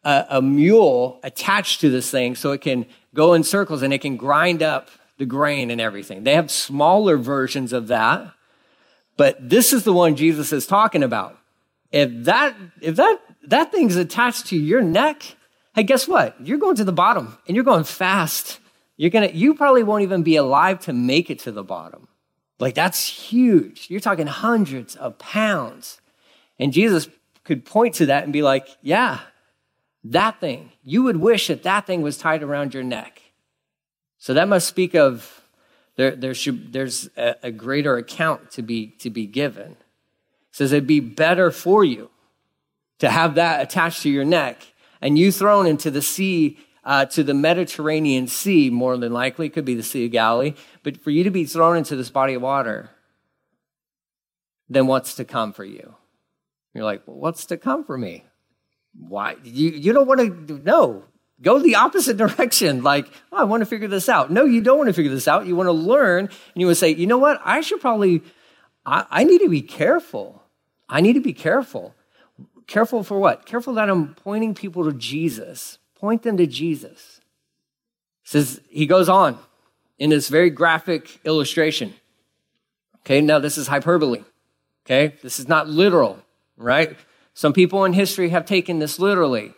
a, 0.04 0.26
a, 0.30 0.42
mule 0.42 1.18
attached 1.24 1.80
to 1.80 1.90
this 1.90 2.08
thing 2.08 2.36
so 2.36 2.52
it 2.52 2.60
can 2.60 2.86
go 3.14 3.34
in 3.34 3.42
circles 3.42 3.82
and 3.82 3.92
it 3.92 3.98
can 3.98 4.16
grind 4.16 4.62
up 4.62 4.88
the 5.16 5.26
grain 5.26 5.72
and 5.72 5.80
everything. 5.80 6.22
They 6.22 6.34
have 6.34 6.52
smaller 6.52 7.16
versions 7.16 7.72
of 7.72 7.88
that, 7.88 8.32
but 9.16 9.36
this 9.40 9.72
is 9.72 9.82
the 9.82 9.92
one 9.92 10.14
Jesus 10.14 10.52
is 10.52 10.66
talking 10.66 11.02
about. 11.02 11.36
If 11.90 12.24
that, 12.24 12.54
if 12.80 12.94
that, 12.96 13.18
that 13.44 13.72
thing's 13.72 13.96
attached 13.96 14.46
to 14.46 14.56
your 14.56 14.82
neck, 14.82 15.36
hey, 15.78 15.84
guess 15.84 16.08
what? 16.08 16.34
You're 16.44 16.58
going 16.58 16.74
to 16.76 16.84
the 16.84 16.92
bottom 16.92 17.38
and 17.46 17.54
you're 17.54 17.64
going 17.64 17.84
fast. 17.84 18.58
You're 18.96 19.10
gonna, 19.10 19.28
you 19.28 19.54
probably 19.54 19.84
won't 19.84 20.02
even 20.02 20.24
be 20.24 20.34
alive 20.34 20.80
to 20.80 20.92
make 20.92 21.30
it 21.30 21.38
to 21.40 21.52
the 21.52 21.62
bottom. 21.62 22.08
Like 22.58 22.74
that's 22.74 23.06
huge. 23.06 23.86
You're 23.88 24.00
talking 24.00 24.26
hundreds 24.26 24.96
of 24.96 25.18
pounds. 25.18 26.00
And 26.58 26.72
Jesus 26.72 27.08
could 27.44 27.64
point 27.64 27.94
to 27.94 28.06
that 28.06 28.24
and 28.24 28.32
be 28.32 28.42
like, 28.42 28.66
yeah, 28.82 29.20
that 30.02 30.40
thing. 30.40 30.72
You 30.82 31.04
would 31.04 31.18
wish 31.18 31.46
that 31.46 31.62
that 31.62 31.86
thing 31.86 32.02
was 32.02 32.18
tied 32.18 32.42
around 32.42 32.74
your 32.74 32.82
neck. 32.82 33.22
So 34.18 34.34
that 34.34 34.48
must 34.48 34.66
speak 34.66 34.96
of 34.96 35.44
there, 35.94 36.16
there 36.16 36.34
should, 36.34 36.72
there's 36.72 37.08
a, 37.16 37.36
a 37.44 37.52
greater 37.52 37.96
account 37.96 38.50
to 38.52 38.62
be, 38.62 38.88
to 38.98 39.10
be 39.10 39.26
given. 39.26 39.72
It 39.72 39.76
says 40.50 40.72
it'd 40.72 40.88
be 40.88 40.98
better 40.98 41.52
for 41.52 41.84
you 41.84 42.10
to 42.98 43.10
have 43.10 43.36
that 43.36 43.62
attached 43.62 44.02
to 44.02 44.10
your 44.10 44.24
neck 44.24 44.66
and 45.00 45.18
you 45.18 45.32
thrown 45.32 45.66
into 45.66 45.90
the 45.90 46.02
sea, 46.02 46.58
uh, 46.84 47.04
to 47.06 47.22
the 47.22 47.34
Mediterranean 47.34 48.26
Sea, 48.26 48.70
more 48.70 48.96
than 48.96 49.12
likely, 49.12 49.48
could 49.48 49.64
be 49.64 49.74
the 49.74 49.82
Sea 49.82 50.06
of 50.06 50.12
Galilee, 50.12 50.54
but 50.82 50.96
for 50.98 51.10
you 51.10 51.24
to 51.24 51.30
be 51.30 51.44
thrown 51.44 51.76
into 51.76 51.96
this 51.96 52.10
body 52.10 52.34
of 52.34 52.42
water, 52.42 52.90
then 54.68 54.86
what's 54.86 55.14
to 55.14 55.24
come 55.24 55.52
for 55.52 55.64
you? 55.64 55.94
You're 56.74 56.84
like, 56.84 57.02
well, 57.06 57.16
what's 57.16 57.46
to 57.46 57.56
come 57.56 57.84
for 57.84 57.96
me? 57.96 58.24
Why? 58.98 59.36
You, 59.42 59.70
you 59.70 59.92
don't 59.92 60.06
want 60.06 60.48
to 60.48 60.58
know. 60.58 61.04
Go 61.40 61.58
the 61.58 61.76
opposite 61.76 62.16
direction. 62.16 62.82
Like, 62.82 63.08
oh, 63.32 63.38
I 63.38 63.44
want 63.44 63.62
to 63.62 63.66
figure 63.66 63.88
this 63.88 64.08
out. 64.08 64.30
No, 64.30 64.44
you 64.44 64.60
don't 64.60 64.78
want 64.78 64.88
to 64.88 64.92
figure 64.92 65.12
this 65.12 65.28
out. 65.28 65.46
You 65.46 65.56
want 65.56 65.68
to 65.68 65.72
learn. 65.72 66.26
And 66.26 66.30
you 66.54 66.66
would 66.66 66.76
say, 66.76 66.94
you 66.94 67.06
know 67.06 67.18
what? 67.18 67.40
I 67.44 67.60
should 67.60 67.80
probably, 67.80 68.22
I, 68.84 69.06
I 69.10 69.24
need 69.24 69.40
to 69.40 69.48
be 69.48 69.62
careful. 69.62 70.42
I 70.88 71.00
need 71.00 71.14
to 71.14 71.20
be 71.20 71.32
careful. 71.32 71.94
Careful 72.68 73.02
for 73.02 73.18
what? 73.18 73.46
Careful 73.46 73.74
that 73.74 73.90
I'm 73.90 74.14
pointing 74.14 74.54
people 74.54 74.84
to 74.84 74.92
Jesus. 74.92 75.78
Point 75.96 76.22
them 76.22 76.36
to 76.36 76.46
Jesus. 76.46 77.20
Says 78.22 78.60
he 78.68 78.86
goes 78.86 79.08
on 79.08 79.38
in 79.98 80.10
this 80.10 80.28
very 80.28 80.50
graphic 80.50 81.18
illustration. 81.24 81.94
Okay, 83.00 83.22
now 83.22 83.38
this 83.38 83.56
is 83.56 83.66
hyperbole. 83.66 84.22
Okay? 84.84 85.16
This 85.22 85.40
is 85.40 85.48
not 85.48 85.66
literal, 85.66 86.18
right? 86.58 86.96
Some 87.32 87.54
people 87.54 87.84
in 87.86 87.94
history 87.94 88.28
have 88.28 88.44
taken 88.44 88.78
this 88.78 88.98
literally. 88.98 89.54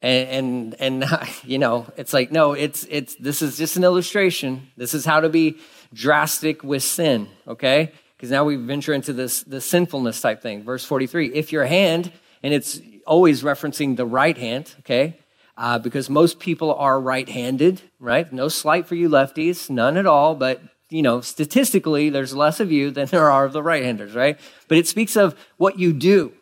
And, 0.00 0.74
and, 0.80 1.02
and, 1.02 1.28
you 1.44 1.58
know, 1.58 1.86
it's 1.96 2.12
like, 2.12 2.30
no, 2.30 2.52
it's, 2.52 2.86
it's, 2.88 3.16
this 3.16 3.42
is 3.42 3.58
just 3.58 3.76
an 3.76 3.82
illustration. 3.82 4.68
This 4.76 4.94
is 4.94 5.04
how 5.04 5.20
to 5.20 5.28
be 5.28 5.58
drastic 5.92 6.62
with 6.62 6.84
sin, 6.84 7.28
okay? 7.48 7.92
Because 8.16 8.30
now 8.30 8.44
we 8.44 8.54
venture 8.54 8.92
into 8.92 9.12
this, 9.12 9.42
the 9.42 9.60
sinfulness 9.60 10.20
type 10.20 10.40
thing. 10.40 10.62
Verse 10.62 10.84
43 10.84 11.34
if 11.34 11.50
your 11.50 11.64
hand, 11.66 12.12
and 12.42 12.54
it's 12.54 12.80
always 13.06 13.42
referencing 13.42 13.96
the 13.96 14.06
right 14.06 14.36
hand, 14.36 14.74
okay? 14.80 15.18
Uh, 15.56 15.78
because 15.78 16.08
most 16.08 16.38
people 16.38 16.74
are 16.74 17.00
right 17.00 17.28
handed, 17.28 17.82
right? 17.98 18.32
No 18.32 18.48
slight 18.48 18.86
for 18.86 18.94
you 18.94 19.08
lefties, 19.08 19.68
none 19.68 19.96
at 19.96 20.06
all, 20.06 20.34
but 20.34 20.62
you 20.90 21.02
know, 21.02 21.20
statistically, 21.20 22.08
there's 22.08 22.34
less 22.34 22.60
of 22.60 22.72
you 22.72 22.90
than 22.90 23.06
there 23.10 23.30
are 23.30 23.44
of 23.44 23.52
the 23.52 23.62
right 23.62 23.82
handers, 23.82 24.14
right? 24.14 24.38
But 24.68 24.78
it 24.78 24.86
speaks 24.86 25.16
of 25.16 25.38
what 25.56 25.78
you 25.78 25.92
do, 25.92 26.32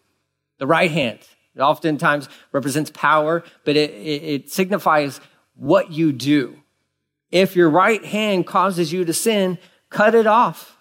the 0.58 0.66
right 0.66 0.90
hand. 0.90 1.20
It 1.54 1.60
oftentimes 1.60 2.28
represents 2.52 2.90
power, 2.90 3.42
but 3.64 3.76
it, 3.76 3.90
it, 3.90 4.22
it 4.22 4.50
signifies 4.50 5.20
what 5.54 5.90
you 5.90 6.12
do. 6.12 6.58
If 7.30 7.56
your 7.56 7.70
right 7.70 8.04
hand 8.04 8.46
causes 8.46 8.92
you 8.92 9.04
to 9.04 9.12
sin, 9.12 9.58
cut 9.88 10.14
it 10.14 10.26
off. 10.26 10.75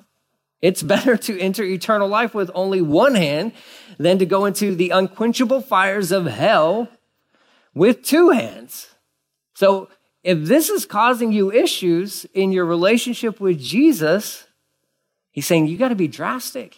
It's 0.61 0.83
better 0.83 1.17
to 1.17 1.39
enter 1.39 1.63
eternal 1.63 2.07
life 2.07 2.33
with 2.33 2.49
only 2.53 2.81
one 2.81 3.15
hand 3.15 3.53
than 3.97 4.17
to 4.19 4.25
go 4.25 4.45
into 4.45 4.75
the 4.75 4.89
unquenchable 4.89 5.61
fires 5.61 6.11
of 6.11 6.25
hell 6.25 6.89
with 7.73 8.03
two 8.03 8.29
hands. 8.29 8.87
So 9.53 9.89
if 10.23 10.47
this 10.47 10.69
is 10.69 10.85
causing 10.85 11.31
you 11.31 11.51
issues 11.51 12.25
in 12.33 12.51
your 12.51 12.65
relationship 12.65 13.39
with 13.39 13.59
Jesus, 13.59 14.47
he's 15.31 15.45
saying 15.45 15.67
you 15.67 15.77
got 15.77 15.89
to 15.89 15.95
be 15.95 16.07
drastic. 16.07 16.75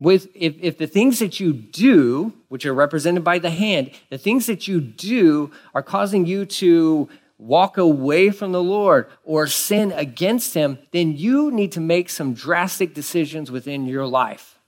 With 0.00 0.28
if, 0.34 0.56
if 0.60 0.76
the 0.76 0.88
things 0.88 1.20
that 1.20 1.38
you 1.38 1.52
do, 1.52 2.32
which 2.48 2.66
are 2.66 2.74
represented 2.74 3.22
by 3.22 3.38
the 3.38 3.50
hand, 3.50 3.92
the 4.10 4.18
things 4.18 4.46
that 4.46 4.66
you 4.66 4.80
do 4.80 5.52
are 5.72 5.84
causing 5.84 6.26
you 6.26 6.44
to 6.46 7.08
walk 7.44 7.76
away 7.76 8.30
from 8.30 8.52
the 8.52 8.62
Lord 8.62 9.06
or 9.22 9.46
sin 9.46 9.92
against 9.92 10.54
him, 10.54 10.78
then 10.92 11.14
you 11.14 11.50
need 11.50 11.72
to 11.72 11.80
make 11.80 12.08
some 12.08 12.32
drastic 12.32 12.94
decisions 12.94 13.50
within 13.50 13.84
your 13.84 14.06
life. 14.06 14.58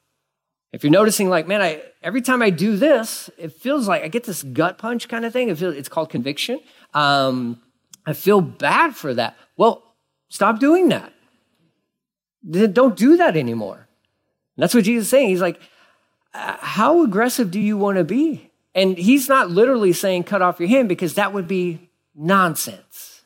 If 0.72 0.84
you're 0.84 0.90
noticing, 0.90 1.30
like, 1.30 1.48
man, 1.48 1.62
I, 1.62 1.82
every 2.02 2.20
time 2.20 2.42
I 2.42 2.50
do 2.50 2.76
this, 2.76 3.30
it 3.38 3.52
feels 3.52 3.88
like 3.88 4.02
I 4.02 4.08
get 4.08 4.24
this 4.24 4.42
gut 4.42 4.76
punch 4.76 5.08
kind 5.08 5.24
of 5.24 5.32
thing. 5.32 5.48
It 5.48 5.56
feels, 5.56 5.74
it's 5.74 5.88
called 5.88 6.10
conviction. 6.10 6.60
Um, 6.92 7.62
I 8.04 8.12
feel 8.12 8.42
bad 8.42 8.94
for 8.94 9.14
that. 9.14 9.38
Well, 9.56 9.82
stop 10.28 10.58
doing 10.60 10.88
that. 10.90 11.14
Don't 12.74 12.96
do 12.96 13.16
that 13.16 13.38
anymore. 13.38 13.88
And 14.56 14.62
that's 14.62 14.74
what 14.74 14.84
Jesus 14.84 15.06
is 15.06 15.10
saying. 15.10 15.30
He's 15.30 15.40
like, 15.40 15.58
uh, 16.34 16.56
how 16.60 17.02
aggressive 17.02 17.50
do 17.50 17.58
you 17.58 17.78
want 17.78 17.96
to 17.96 18.04
be? 18.04 18.50
And 18.74 18.98
he's 18.98 19.30
not 19.30 19.50
literally 19.50 19.94
saying 19.94 20.24
cut 20.24 20.42
off 20.42 20.60
your 20.60 20.68
hand 20.68 20.90
because 20.90 21.14
that 21.14 21.32
would 21.32 21.48
be 21.48 21.85
nonsense. 22.16 23.22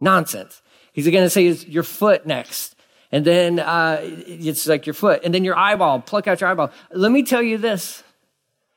Nonsense. 0.00 0.62
He's 0.92 1.08
going 1.08 1.24
to 1.24 1.30
say 1.30 1.46
is 1.46 1.66
your 1.66 1.82
foot 1.82 2.26
next. 2.26 2.76
And 3.10 3.24
then 3.24 3.60
uh, 3.60 4.00
it's 4.02 4.66
like 4.66 4.86
your 4.86 4.94
foot. 4.94 5.22
And 5.24 5.32
then 5.32 5.44
your 5.44 5.56
eyeball, 5.56 6.00
pluck 6.00 6.26
out 6.26 6.40
your 6.40 6.50
eyeball. 6.50 6.70
Let 6.92 7.12
me 7.12 7.22
tell 7.22 7.42
you 7.42 7.58
this. 7.58 8.02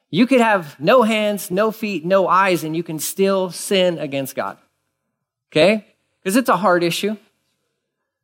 You 0.10 0.26
could 0.26 0.42
have 0.42 0.80
no 0.80 1.04
hands, 1.04 1.52
no 1.52 1.72
feet, 1.72 2.06
no 2.06 2.28
eyes, 2.28 2.64
and 2.64 2.76
you 2.76 2.84
can 2.84 3.00
still 3.00 3.52
sin 3.52 3.98
against 3.98 4.36
God. 4.36 4.58
Okay? 5.52 5.86
Because 6.22 6.36
it's 6.36 6.50
a 6.50 6.58
hard 6.58 6.84
issue. 6.84 7.18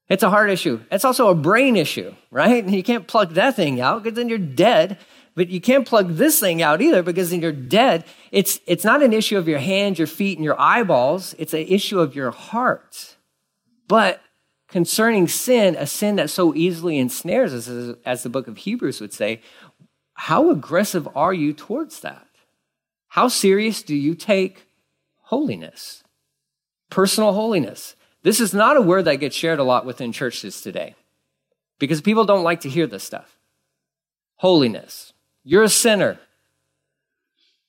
It's 0.09 0.23
a 0.23 0.29
heart 0.29 0.49
issue. 0.49 0.81
It's 0.91 1.05
also 1.05 1.29
a 1.29 1.35
brain 1.35 1.75
issue, 1.75 2.13
right? 2.29 2.63
You 2.67 2.83
can't 2.83 3.07
pluck 3.07 3.31
that 3.31 3.55
thing 3.55 3.81
out 3.81 4.03
because 4.03 4.15
then 4.15 4.29
you're 4.29 4.37
dead. 4.37 4.97
But 5.35 5.49
you 5.49 5.59
can't 5.59 5.87
plug 5.87 6.13
this 6.13 6.39
thing 6.39 6.61
out 6.61 6.81
either 6.81 7.01
because 7.01 7.31
then 7.31 7.41
you're 7.41 7.51
dead. 7.51 8.05
It's, 8.31 8.59
it's 8.67 8.83
not 8.83 9.01
an 9.01 9.13
issue 9.13 9.37
of 9.37 9.47
your 9.47 9.59
hands, 9.59 9.97
your 9.97 10.07
feet, 10.07 10.37
and 10.37 10.45
your 10.45 10.59
eyeballs. 10.59 11.33
It's 11.39 11.53
an 11.53 11.65
issue 11.67 11.99
of 11.99 12.15
your 12.15 12.31
heart. 12.31 13.15
But 13.87 14.21
concerning 14.67 15.27
sin, 15.27 15.75
a 15.77 15.87
sin 15.87 16.17
that 16.17 16.29
so 16.29 16.53
easily 16.53 16.99
ensnares 16.99 17.53
us, 17.53 17.67
as, 17.67 17.95
as 18.05 18.23
the 18.23 18.29
book 18.29 18.47
of 18.47 18.57
Hebrews 18.57 19.01
would 19.01 19.13
say, 19.13 19.41
how 20.13 20.51
aggressive 20.51 21.07
are 21.15 21.33
you 21.33 21.53
towards 21.53 22.01
that? 22.01 22.27
How 23.09 23.27
serious 23.27 23.81
do 23.81 23.95
you 23.95 24.13
take 24.13 24.67
holiness? 25.21 26.03
personal 26.93 27.33
holiness. 27.33 27.95
This 28.21 28.39
is 28.39 28.53
not 28.53 28.77
a 28.77 28.81
word 28.81 29.05
that 29.05 29.15
gets 29.15 29.35
shared 29.35 29.59
a 29.59 29.63
lot 29.63 29.85
within 29.85 30.11
churches 30.11 30.61
today 30.61 30.95
because 31.79 32.01
people 32.01 32.23
don't 32.23 32.43
like 32.43 32.61
to 32.61 32.69
hear 32.69 32.87
this 32.87 33.03
stuff. 33.03 33.37
Holiness. 34.35 35.12
You're 35.43 35.63
a 35.63 35.69
sinner. 35.69 36.19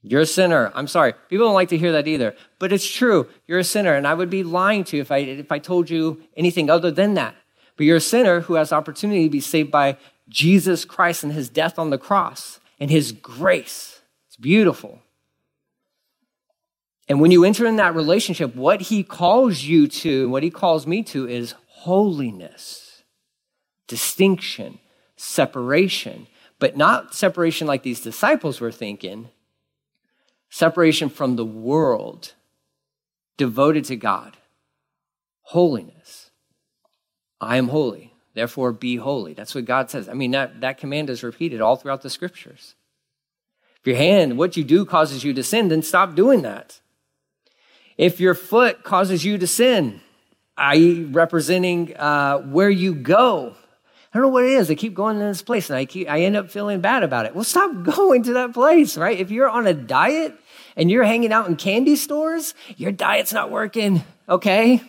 You're 0.02 0.20
a 0.20 0.26
sinner. 0.26 0.70
I'm 0.74 0.86
sorry. 0.86 1.14
People 1.28 1.46
don't 1.46 1.54
like 1.54 1.70
to 1.70 1.78
hear 1.78 1.92
that 1.92 2.06
either. 2.06 2.34
But 2.58 2.72
it's 2.72 2.88
true. 2.88 3.28
You're 3.46 3.60
a 3.60 3.64
sinner. 3.64 3.94
And 3.94 4.06
I 4.06 4.14
would 4.14 4.30
be 4.30 4.42
lying 4.42 4.84
to 4.84 4.96
you 4.96 5.02
if 5.02 5.10
I, 5.10 5.18
if 5.18 5.50
I 5.50 5.58
told 5.58 5.88
you 5.88 6.22
anything 6.36 6.68
other 6.68 6.90
than 6.90 7.14
that. 7.14 7.34
But 7.76 7.86
you're 7.86 7.96
a 7.96 8.00
sinner 8.00 8.40
who 8.40 8.54
has 8.54 8.72
opportunity 8.72 9.24
to 9.24 9.30
be 9.30 9.40
saved 9.40 9.70
by 9.70 9.96
Jesus 10.28 10.84
Christ 10.84 11.24
and 11.24 11.32
his 11.32 11.48
death 11.48 11.78
on 11.78 11.90
the 11.90 11.98
cross 11.98 12.60
and 12.78 12.90
his 12.90 13.12
grace. 13.12 14.00
It's 14.28 14.36
beautiful. 14.36 15.00
And 17.08 17.20
when 17.20 17.30
you 17.30 17.44
enter 17.44 17.66
in 17.66 17.76
that 17.76 17.94
relationship, 17.94 18.54
what 18.54 18.82
he 18.82 19.02
calls 19.02 19.62
you 19.62 19.88
to, 19.88 20.28
what 20.28 20.42
he 20.42 20.50
calls 20.50 20.86
me 20.86 21.02
to 21.04 21.28
is 21.28 21.54
holiness, 21.66 23.02
distinction, 23.86 24.78
separation, 25.16 26.26
but 26.64 26.78
not 26.78 27.14
separation 27.14 27.66
like 27.66 27.82
these 27.82 28.00
disciples 28.00 28.58
were 28.58 28.72
thinking, 28.72 29.28
separation 30.48 31.10
from 31.10 31.36
the 31.36 31.44
world, 31.44 32.32
devoted 33.36 33.84
to 33.84 33.96
God, 33.96 34.38
holiness. 35.42 36.30
I 37.38 37.58
am 37.58 37.68
holy, 37.68 38.14
therefore 38.32 38.72
be 38.72 38.96
holy. 38.96 39.34
That's 39.34 39.54
what 39.54 39.66
God 39.66 39.90
says. 39.90 40.08
I 40.08 40.14
mean, 40.14 40.30
that, 40.30 40.62
that 40.62 40.78
command 40.78 41.10
is 41.10 41.22
repeated 41.22 41.60
all 41.60 41.76
throughout 41.76 42.00
the 42.00 42.08
scriptures. 42.08 42.74
If 43.80 43.86
your 43.86 43.96
hand, 43.96 44.38
what 44.38 44.56
you 44.56 44.64
do 44.64 44.86
causes 44.86 45.22
you 45.22 45.34
to 45.34 45.42
sin, 45.42 45.68
then 45.68 45.82
stop 45.82 46.14
doing 46.14 46.40
that. 46.40 46.80
If 47.98 48.20
your 48.20 48.34
foot 48.34 48.82
causes 48.82 49.22
you 49.22 49.36
to 49.36 49.46
sin, 49.46 50.00
i.e., 50.56 51.04
representing 51.04 51.94
uh, 51.94 52.38
where 52.38 52.70
you 52.70 52.94
go, 52.94 53.54
I 54.14 54.18
don't 54.18 54.28
know 54.28 54.32
what 54.32 54.44
it 54.44 54.52
is. 54.52 54.70
I 54.70 54.76
keep 54.76 54.94
going 54.94 55.18
to 55.18 55.24
this 55.24 55.42
place 55.42 55.68
and 55.68 55.76
I, 55.76 55.86
keep, 55.86 56.08
I 56.08 56.20
end 56.20 56.36
up 56.36 56.48
feeling 56.48 56.80
bad 56.80 57.02
about 57.02 57.26
it. 57.26 57.34
Well, 57.34 57.42
stop 57.42 57.82
going 57.82 58.22
to 58.22 58.34
that 58.34 58.54
place, 58.54 58.96
right? 58.96 59.18
If 59.18 59.32
you're 59.32 59.48
on 59.48 59.66
a 59.66 59.74
diet 59.74 60.38
and 60.76 60.88
you're 60.88 61.02
hanging 61.02 61.32
out 61.32 61.48
in 61.48 61.56
candy 61.56 61.96
stores, 61.96 62.54
your 62.76 62.92
diet's 62.92 63.32
not 63.32 63.50
working, 63.50 64.04
okay? 64.28 64.80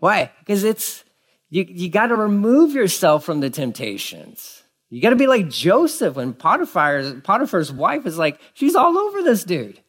Why? 0.00 0.32
Because 0.40 0.64
it's, 0.64 1.04
you, 1.50 1.64
you 1.68 1.88
got 1.88 2.08
to 2.08 2.16
remove 2.16 2.74
yourself 2.74 3.24
from 3.24 3.38
the 3.38 3.48
temptations. 3.48 4.64
You 4.90 5.00
got 5.00 5.10
to 5.10 5.16
be 5.16 5.28
like 5.28 5.48
Joseph 5.48 6.16
when 6.16 6.34
Potiphar's, 6.34 7.20
Potiphar's 7.22 7.72
wife 7.72 8.06
is 8.06 8.18
like, 8.18 8.40
she's 8.54 8.74
all 8.74 8.98
over 8.98 9.22
this 9.22 9.44
dude. 9.44 9.80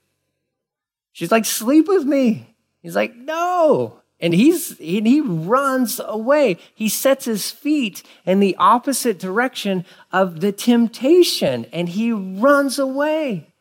She's 1.11 1.31
like, 1.31 1.45
sleep 1.45 1.87
with 1.87 2.03
me. 2.03 2.55
He's 2.83 2.95
like, 2.95 3.15
no. 3.15 4.01
And 4.19 4.33
he's 4.33 4.79
and 4.79 5.05
he 5.05 5.21
runs 5.21 5.99
away. 6.03 6.57
He 6.73 6.87
sets 6.87 7.25
his 7.25 7.51
feet 7.51 8.01
in 8.25 8.39
the 8.39 8.55
opposite 8.57 9.19
direction 9.19 9.85
of 10.11 10.39
the 10.39 10.51
temptation 10.51 11.65
and 11.73 11.89
he 11.89 12.11
runs 12.11 12.79
away 12.79 13.53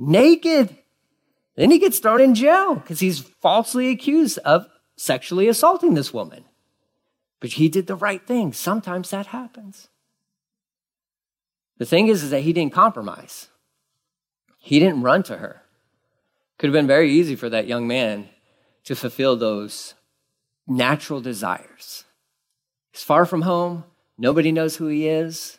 naked. 0.00 0.76
Then 1.56 1.70
he 1.70 1.78
gets 1.78 1.98
thrown 1.98 2.20
in 2.20 2.34
jail 2.34 2.76
because 2.76 3.00
he's 3.00 3.20
falsely 3.20 3.90
accused 3.90 4.38
of 4.38 4.66
sexually 4.96 5.46
assaulting 5.46 5.94
this 5.94 6.12
woman. 6.12 6.44
But 7.38 7.52
he 7.52 7.68
did 7.68 7.86
the 7.86 7.94
right 7.94 8.26
thing. 8.26 8.52
Sometimes 8.52 9.10
that 9.10 9.26
happens. 9.26 9.88
The 11.78 11.86
thing 11.86 12.08
is, 12.08 12.22
is 12.22 12.30
that 12.30 12.42
he 12.42 12.52
didn't 12.52 12.72
compromise. 12.72 13.48
He 14.58 14.78
didn't 14.78 15.02
run 15.02 15.22
to 15.24 15.38
her. 15.38 15.62
Could 16.58 16.68
have 16.68 16.74
been 16.74 16.86
very 16.86 17.10
easy 17.10 17.36
for 17.36 17.48
that 17.48 17.66
young 17.66 17.86
man 17.86 18.28
to 18.84 18.96
fulfill 18.96 19.36
those 19.36 19.94
natural 20.66 21.20
desires. 21.20 22.04
He's 22.92 23.02
far 23.02 23.26
from 23.26 23.42
home. 23.42 23.84
Nobody 24.18 24.52
knows 24.52 24.76
who 24.76 24.86
he 24.86 25.08
is. 25.08 25.58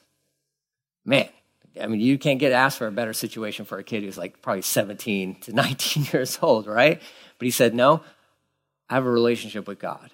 Man, 1.06 1.30
I 1.80 1.88
mean, 1.88 2.00
you 2.00 2.18
can't 2.18 2.40
get 2.40 2.51
asked 2.51 2.78
for 2.78 2.88
a 2.88 2.92
better 2.92 3.13
situation 3.13 3.66
for 3.66 3.78
a 3.78 3.84
kid 3.84 4.04
who's 4.04 4.18
like 4.18 4.42
probably 4.42 4.62
17 4.62 5.36
to 5.42 5.54
19 5.54 6.08
years 6.12 6.40
old, 6.42 6.68
right? 6.68 7.01
But 7.38 7.46
he 7.46 7.51
said, 7.51 7.74
No, 7.74 8.04
I 8.90 8.96
have 8.96 9.06
a 9.06 9.12
relationship 9.12 9.68
with 9.68 9.80
God. 9.80 10.12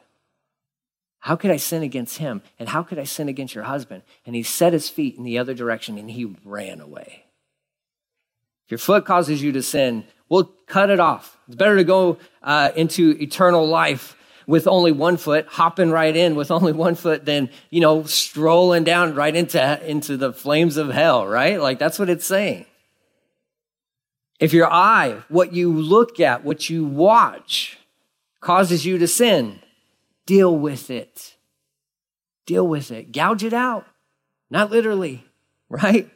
How 1.19 1.35
could 1.35 1.51
I 1.51 1.57
sin 1.57 1.83
against 1.83 2.19
him? 2.19 2.41
And 2.59 2.69
how 2.69 2.83
could 2.83 2.99
I 2.99 3.03
sin 3.03 3.27
against 3.27 3.55
your 3.55 3.65
husband? 3.65 4.03
And 4.25 4.35
he 4.35 4.43
set 4.43 4.71
his 4.71 4.87
feet 4.87 5.17
in 5.17 5.23
the 5.23 5.37
other 5.37 5.53
direction 5.53 5.97
and 5.97 6.09
he 6.09 6.35
ran 6.45 6.79
away. 6.79 7.25
If 8.65 8.71
your 8.71 8.77
foot 8.77 9.05
causes 9.05 9.41
you 9.41 9.51
to 9.51 9.63
sin, 9.63 10.05
well, 10.29 10.51
cut 10.65 10.89
it 10.89 10.99
off. 10.99 11.37
It's 11.47 11.55
better 11.55 11.77
to 11.77 11.83
go 11.83 12.17
uh, 12.43 12.71
into 12.75 13.11
eternal 13.21 13.67
life 13.67 14.15
with 14.45 14.65
only 14.65 14.91
one 14.91 15.17
foot, 15.17 15.45
hopping 15.47 15.91
right 15.91 16.15
in 16.15 16.35
with 16.35 16.51
only 16.51 16.71
one 16.71 16.95
foot, 16.95 17.25
than, 17.25 17.49
you 17.69 17.81
know, 17.81 18.03
strolling 18.03 18.83
down 18.83 19.13
right 19.13 19.35
into, 19.35 19.89
into 19.89 20.15
the 20.17 20.31
flames 20.31 20.77
of 20.77 20.89
hell, 20.89 21.27
right? 21.27 21.61
Like 21.61 21.79
that's 21.79 21.99
what 21.99 22.09
it's 22.09 22.25
saying. 22.25 22.65
If 24.39 24.53
your 24.53 24.71
eye, 24.71 25.23
what 25.29 25.53
you 25.53 25.73
look 25.73 26.19
at, 26.19 26.43
what 26.43 26.69
you 26.69 26.85
watch, 26.85 27.77
causes 28.39 28.85
you 28.85 28.97
to 28.99 29.07
sin, 29.07 29.59
deal 30.25 30.57
with 30.57 30.89
it. 30.89 31.35
Deal 32.45 32.65
with 32.65 32.91
it. 32.91 33.11
Gouge 33.11 33.43
it 33.43 33.53
out. 33.53 33.85
Not 34.49 34.71
literally, 34.71 35.25
right? 35.69 36.09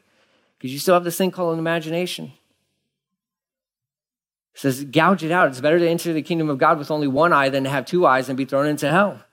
Because 0.57 0.71
you 0.71 0.79
still 0.79 0.93
have 0.93 1.03
this 1.03 1.17
thing 1.17 1.31
called 1.31 1.53
an 1.53 1.59
imagination. 1.59 2.31
It 4.53 4.59
says, 4.59 4.83
gouge 4.83 5.23
it 5.23 5.31
out. 5.31 5.47
It's 5.47 5.61
better 5.61 5.79
to 5.79 5.87
enter 5.87 6.13
the 6.13 6.21
kingdom 6.21 6.49
of 6.49 6.57
God 6.57 6.77
with 6.77 6.91
only 6.91 7.07
one 7.07 7.33
eye 7.33 7.49
than 7.49 7.63
to 7.63 7.69
have 7.69 7.85
two 7.85 8.05
eyes 8.05 8.27
and 8.29 8.37
be 8.37 8.45
thrown 8.45 8.67
into 8.67 8.89
hell. 8.89 9.23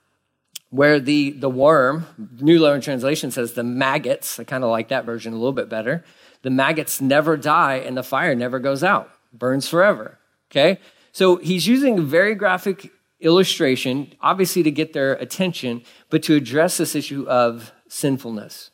Where 0.70 1.00
the, 1.00 1.30
the 1.30 1.48
worm, 1.48 2.06
New 2.40 2.58
Living 2.60 2.80
Translation 2.80 3.30
says 3.30 3.54
the 3.54 3.64
maggots, 3.64 4.38
I 4.38 4.44
kind 4.44 4.64
of 4.64 4.70
like 4.70 4.88
that 4.88 5.06
version 5.06 5.32
a 5.32 5.36
little 5.36 5.52
bit 5.52 5.68
better. 5.68 6.04
The 6.42 6.50
maggots 6.50 7.00
never 7.00 7.36
die 7.36 7.76
and 7.76 7.96
the 7.96 8.02
fire 8.02 8.34
never 8.34 8.58
goes 8.58 8.84
out, 8.84 9.10
burns 9.32 9.68
forever. 9.68 10.18
Okay? 10.50 10.78
So 11.12 11.36
he's 11.36 11.66
using 11.66 11.98
a 11.98 12.02
very 12.02 12.34
graphic 12.34 12.92
illustration, 13.20 14.12
obviously 14.20 14.62
to 14.62 14.70
get 14.70 14.92
their 14.92 15.14
attention, 15.14 15.82
but 16.10 16.22
to 16.24 16.34
address 16.34 16.76
this 16.76 16.94
issue 16.94 17.26
of 17.28 17.72
sinfulness 17.88 18.70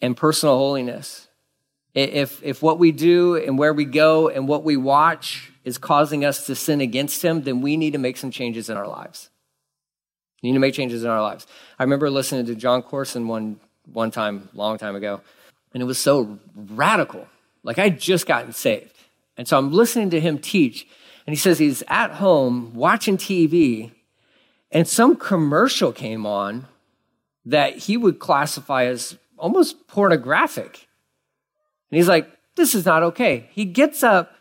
and 0.00 0.16
personal 0.16 0.58
holiness. 0.58 1.28
If, 1.94 2.42
if 2.42 2.62
what 2.62 2.78
we 2.78 2.90
do 2.90 3.36
and 3.36 3.58
where 3.58 3.74
we 3.74 3.84
go 3.84 4.28
and 4.28 4.48
what 4.48 4.64
we 4.64 4.76
watch 4.76 5.52
is 5.64 5.76
causing 5.76 6.24
us 6.24 6.46
to 6.46 6.54
sin 6.54 6.80
against 6.80 7.22
Him, 7.22 7.42
then 7.42 7.60
we 7.60 7.76
need 7.76 7.92
to 7.92 7.98
make 7.98 8.16
some 8.16 8.30
changes 8.30 8.70
in 8.70 8.76
our 8.76 8.88
lives. 8.88 9.28
We 10.42 10.50
need 10.50 10.54
to 10.54 10.60
make 10.60 10.74
changes 10.74 11.04
in 11.04 11.10
our 11.10 11.20
lives. 11.20 11.46
I 11.78 11.82
remember 11.84 12.10
listening 12.10 12.46
to 12.46 12.54
Jon 12.54 12.82
Courson 12.82 13.28
one, 13.28 13.60
one 13.92 14.10
time, 14.10 14.48
long 14.54 14.78
time 14.78 14.96
ago, 14.96 15.20
and 15.74 15.82
it 15.82 15.86
was 15.86 15.98
so 15.98 16.38
radical. 16.56 17.26
Like 17.62 17.78
I'd 17.78 18.00
just 18.00 18.26
gotten 18.26 18.52
saved. 18.52 18.96
And 19.36 19.46
so 19.46 19.56
I'm 19.56 19.72
listening 19.72 20.10
to 20.10 20.20
him 20.20 20.38
teach, 20.38 20.86
and 21.26 21.32
he 21.32 21.38
says 21.38 21.58
he's 21.58 21.82
at 21.88 22.12
home 22.12 22.74
watching 22.74 23.16
TV, 23.16 23.92
and 24.70 24.88
some 24.88 25.16
commercial 25.16 25.92
came 25.92 26.26
on 26.26 26.66
that 27.44 27.76
he 27.76 27.96
would 27.96 28.18
classify 28.18 28.84
as 28.84 29.16
almost 29.36 29.86
pornographic. 29.86 30.86
And 31.92 31.98
he's 31.98 32.08
like, 32.08 32.28
This 32.56 32.74
is 32.74 32.86
not 32.86 33.02
okay. 33.02 33.50
He 33.52 33.66
gets 33.66 34.02
up, 34.02 34.34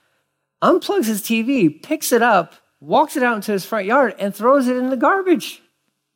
unplugs 0.63 1.05
his 1.05 1.21
TV, 1.21 1.83
picks 1.83 2.13
it 2.13 2.23
up, 2.23 2.55
walks 2.79 3.17
it 3.17 3.23
out 3.23 3.35
into 3.35 3.51
his 3.51 3.65
front 3.65 3.85
yard, 3.85 4.15
and 4.17 4.33
throws 4.33 4.67
it 4.67 4.77
in 4.77 4.89
the 4.89 4.97
garbage. 4.97 5.61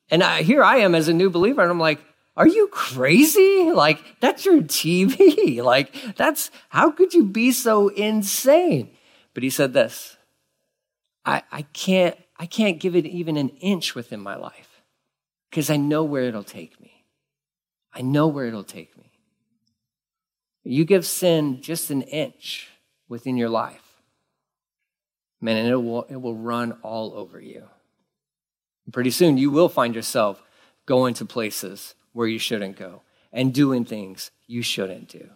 And 0.10 0.24
I, 0.24 0.44
here 0.44 0.64
I 0.64 0.78
am 0.78 0.96
as 0.96 1.10
a 1.10 1.14
new 1.14 1.30
believer, 1.30 1.62
and 1.62 1.70
I'm 1.70 1.80
like, 1.80 2.00
Are 2.38 2.48
you 2.48 2.70
crazy? 2.72 3.70
Like, 3.72 4.02
that's 4.22 4.46
your 4.46 4.62
TV. 4.62 5.58
like, 5.64 5.94
that's 6.16 6.52
how 6.70 6.90
could 6.90 7.14
you 7.14 7.26
be 7.26 7.52
so 7.52 7.90
insane? 7.90 8.90
But 9.34 9.44
he 9.44 9.50
said 9.50 9.74
this 9.74 10.18
I, 11.26 11.44
I 11.52 11.64
can't 11.74 12.18
I 12.40 12.46
can't 12.46 12.80
give 12.80 12.96
it 12.96 13.06
even 13.06 13.36
an 13.36 13.50
inch 13.60 13.94
within 13.94 14.22
my 14.22 14.36
life 14.36 14.82
because 15.50 15.70
I 15.70 15.76
know 15.76 16.06
where 16.06 16.24
it'll 16.24 16.44
take 16.44 16.80
me. 16.80 17.06
I 17.94 18.02
know 18.02 18.28
where 18.28 18.46
it'll 18.46 18.64
take 18.64 18.98
me. 18.98 19.05
You 20.66 20.84
give 20.84 21.06
sin 21.06 21.62
just 21.62 21.92
an 21.92 22.02
inch 22.02 22.70
within 23.08 23.38
your 23.38 23.50
life, 23.50 24.02
man, 25.40 25.58
and 25.58 25.70
it 25.70 25.76
will, 25.76 26.04
it 26.10 26.16
will 26.16 26.36
run 26.36 26.74
all 26.82 27.14
over 27.14 27.40
you. 27.40 27.66
And 28.86 28.94
pretty 28.94 29.12
soon, 29.12 29.38
you 29.38 29.52
will 29.52 29.70
find 29.70 29.94
yourself 29.94 30.42
going 30.88 31.14
to 31.16 31.26
places 31.26 31.94
where 32.14 32.28
you 32.28 32.40
shouldn't 32.40 32.78
go 32.78 33.04
and 33.32 33.54
doing 33.54 33.86
things 33.86 34.32
you 34.48 34.64
shouldn't 34.64 35.08
do. 35.08 35.30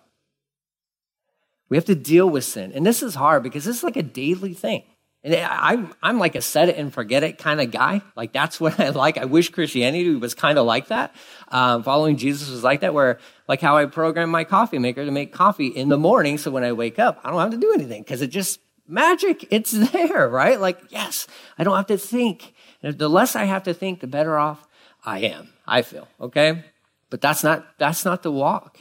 We 1.69 1.77
have 1.77 1.85
to 1.85 1.95
deal 1.95 2.27
with 2.27 2.43
sin. 2.43 2.71
And 2.73 2.83
this 2.83 3.03
is 3.03 3.13
hard 3.13 3.43
because 3.43 3.65
this 3.65 3.77
is 3.77 3.83
like 3.83 3.97
a 3.97 4.03
daily 4.03 4.55
thing. 4.55 4.83
And 5.21 5.35
I'm, 5.35 5.93
I'm 6.01 6.17
like 6.17 6.35
a 6.35 6.41
set 6.41 6.69
it 6.69 6.77
and 6.77 6.93
forget 6.93 7.23
it 7.23 7.37
kind 7.37 7.59
of 7.59 7.71
guy. 7.71 8.01
Like 8.15 8.31
that's 8.31 8.59
what 8.59 8.79
I 8.79 8.89
like. 8.89 9.17
I 9.17 9.25
wish 9.25 9.49
Christianity 9.49 10.15
was 10.15 10.33
kind 10.33 10.57
of 10.57 10.65
like 10.65 10.87
that. 10.87 11.13
Um, 11.49 11.83
following 11.83 12.15
Jesus 12.15 12.49
was 12.49 12.63
like 12.63 12.81
that, 12.81 12.93
where 12.93 13.19
like 13.47 13.59
how 13.59 13.75
I 13.75 13.85
program 13.85 14.29
my 14.29 14.45
coffee 14.45 14.79
maker 14.79 15.03
to 15.03 15.11
make 15.11 15.33
coffee 15.33 15.67
in 15.67 15.89
the 15.89 15.97
morning. 15.97 16.37
So 16.37 16.51
when 16.51 16.63
I 16.63 16.71
wake 16.71 16.99
up, 16.99 17.19
I 17.23 17.31
don't 17.31 17.39
have 17.39 17.51
to 17.51 17.57
do 17.57 17.73
anything 17.73 18.03
because 18.03 18.21
it 18.21 18.27
just 18.27 18.61
magic. 18.87 19.45
It's 19.51 19.71
there, 19.91 20.29
right? 20.29 20.59
Like, 20.59 20.79
yes, 20.89 21.27
I 21.57 21.63
don't 21.63 21.75
have 21.75 21.87
to 21.87 21.97
think. 21.97 22.53
And 22.81 22.97
the 22.97 23.09
less 23.09 23.35
I 23.35 23.43
have 23.43 23.63
to 23.63 23.73
think, 23.73 23.99
the 23.99 24.07
better 24.07 24.37
off 24.37 24.65
I 25.05 25.19
am. 25.19 25.49
I 25.67 25.81
feel, 25.81 26.07
okay? 26.19 26.63
But 27.09 27.21
that's 27.21 27.43
not, 27.43 27.77
that's 27.77 28.05
not 28.05 28.23
the 28.23 28.31
walk. 28.31 28.77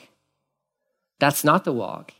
That's 1.19 1.43
not 1.43 1.65
the 1.65 1.73
walk 1.73 2.13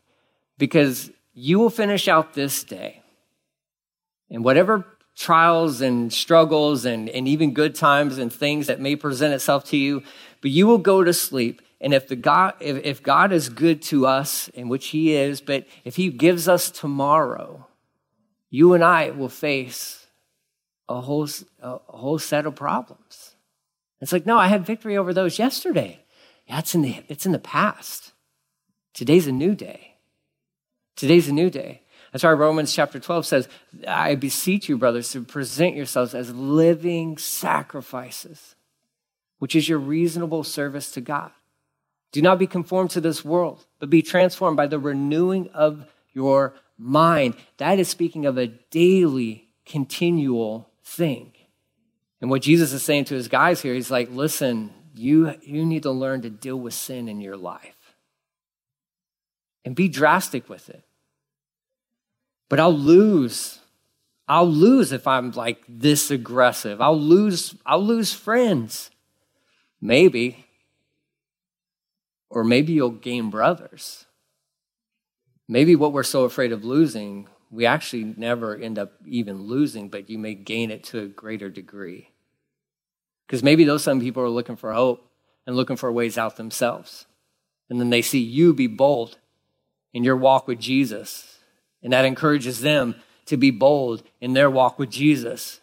because 0.59 1.11
you 1.35 1.59
will 1.59 1.71
finish 1.71 2.09
out 2.09 2.35
this 2.35 2.65
day 2.65 3.03
and 4.31 4.45
whatever 4.45 4.85
trials 5.17 5.81
and 5.81 6.13
struggles 6.13 6.85
and, 6.85 7.09
and 7.09 7.27
even 7.27 7.53
good 7.53 7.75
times 7.75 8.19
and 8.19 8.33
things 8.33 8.69
that 8.69 8.81
may 8.81 8.95
present 8.95 9.35
itself 9.35 9.65
to 9.65 9.77
you, 9.77 10.03
but 10.41 10.51
you 10.51 10.67
will 10.67 10.79
go 10.79 11.03
to 11.03 11.13
sleep. 11.13 11.61
And 11.81 11.93
if 11.93 12.09
the 12.09 12.17
God, 12.17 12.55
if, 12.61 12.85
if 12.85 13.03
God 13.03 13.33
is 13.33 13.49
good 13.49 13.83
to 13.83 14.07
us, 14.07 14.49
in 14.49 14.69
which 14.69 14.89
He 14.89 15.15
is, 15.15 15.41
but 15.41 15.67
if 15.85 15.97
He 15.97 16.11
gives 16.11 16.49
us 16.49 16.71
tomorrow, 16.71 17.67
you 18.51 18.75
and 18.75 18.83
I 18.83 19.11
will 19.11 19.29
face 19.29 20.07
a 20.89 21.01
whole, 21.01 21.29
a 21.61 21.79
whole 21.89 22.19
set 22.19 22.47
of 22.47 22.55
problems. 22.55 23.35
It's 24.01 24.13
like, 24.13 24.27
no, 24.27 24.39
I 24.39 24.47
had 24.47 24.65
victory 24.65 24.97
over 24.97 25.13
those 25.13 25.39
yesterday. 25.39 26.01
Yeah, 26.47 26.61
it's 26.61 26.75
in 26.75 26.83
the, 26.83 27.03
it's 27.09 27.27
in 27.27 27.33
the 27.33 27.39
past. 27.39 28.13
Today's 28.95 29.27
a 29.27 29.33
new 29.33 29.55
day. 29.55 29.97
Today's 30.97 31.29
a 31.29 31.33
new 31.33 31.51
day. 31.51 31.83
That's 32.13 32.25
why 32.25 32.33
Romans 32.33 32.75
chapter 32.75 32.99
12 32.99 33.27
says, 33.27 33.49
I 33.87 34.15
beseech 34.15 34.69
you, 34.69 34.79
brothers, 34.79 35.11
to 35.13 35.23
present 35.23 35.77
yourselves 35.77 36.15
as 36.15 36.35
living 36.35 37.19
sacrifices, 37.19 38.55
which 39.39 39.55
is 39.55 39.69
your 39.69 39.79
reasonable 39.79 40.45
service 40.45 40.91
to 40.93 41.01
God. 41.01 41.31
Do 42.13 42.23
not 42.23 42.39
be 42.39 42.47
conformed 42.47 42.91
to 42.91 43.01
this 43.01 43.25
world, 43.25 43.67
but 43.79 43.91
be 43.91 44.03
transformed 44.03 44.57
by 44.57 44.67
the 44.67 44.79
renewing 44.79 45.51
of 45.51 45.87
your 46.13 46.55
mind. 46.79 47.35
That 47.59 47.79
is 47.79 47.89
speaking 47.89 48.25
of 48.25 48.39
a 48.39 48.47
daily, 48.47 49.49
continual 49.67 50.71
thing. 50.83 51.33
And 52.21 52.31
what 52.31 52.43
Jesus 52.43 52.73
is 52.73 52.83
saying 52.83 53.05
to 53.07 53.15
his 53.15 53.29
guys 53.29 53.61
here, 53.61 53.75
he's 53.75 53.91
like, 53.91 54.11
listen, 54.11 54.73
you, 54.95 55.35
you 55.43 55.65
need 55.67 55.83
to 55.83 55.91
learn 55.91 56.23
to 56.23 56.31
deal 56.31 56.59
with 56.59 56.75
sin 56.75 57.09
in 57.09 57.21
your 57.21 57.37
life 57.37 57.95
and 59.65 59.77
be 59.77 59.89
drastic 59.89 60.49
with 60.49 60.71
it. 60.71 60.85
But 62.49 62.61
I'll 62.61 62.77
lose. 62.77 63.59
I'll 64.27 64.49
lose 64.49 64.93
if 64.93 65.07
I'm 65.07 65.31
like 65.33 65.63
this 65.69 66.11
aggressive. 66.11 66.81
I'll 66.81 66.99
lose 66.99 67.55
I'll 67.65 67.85
lose 67.85 68.13
friends. 68.13 68.91
Maybe. 69.81 70.47
Or 72.31 72.45
maybe 72.45 72.73
you'll 72.73 72.91
gain 72.91 73.31
brothers. 73.31 74.05
Maybe 75.49 75.75
what 75.75 75.93
we're 75.93 76.03
so 76.03 76.25
afraid 76.25 76.53
of 76.53 76.63
losing, 76.63 77.27
we 77.51 77.65
actually 77.65 78.15
never 78.19 78.55
end 78.55 78.79
up 78.79 78.93
even 79.07 79.45
losing, 79.45 79.89
but 79.89 80.11
you 80.11 80.19
may 80.19 80.35
gain 80.35 80.71
it 80.71 80.85
to 80.85 81.01
a 81.01 81.07
greater 81.07 81.49
degree. 81.49 82.11
Because 83.27 83.43
maybe 83.43 83.65
those 83.65 83.83
some 83.83 84.01
people 84.01 84.23
are 84.23 84.29
looking 84.29 84.57
for 84.57 84.75
hope 84.75 85.11
and 85.47 85.57
looking 85.57 85.77
for 85.77 85.91
ways 85.91 86.19
out 86.19 86.37
themselves. 86.37 87.07
And 87.71 87.81
then 87.81 87.89
they 87.89 88.03
see 88.03 88.21
you 88.21 88.53
be 88.53 88.67
bold 88.67 89.17
in 89.95 90.05
your 90.05 90.17
walk 90.17 90.47
with 90.47 90.59
Jesus 90.59 91.38
and 91.83 91.93
that 91.93 92.05
encourages 92.05 92.61
them 92.61 92.95
to 93.27 93.37
be 93.37 93.51
bold 93.51 94.03
in 94.21 94.33
their 94.33 94.51
walk 94.51 94.79
with 94.79 94.91
Jesus. 94.91 95.61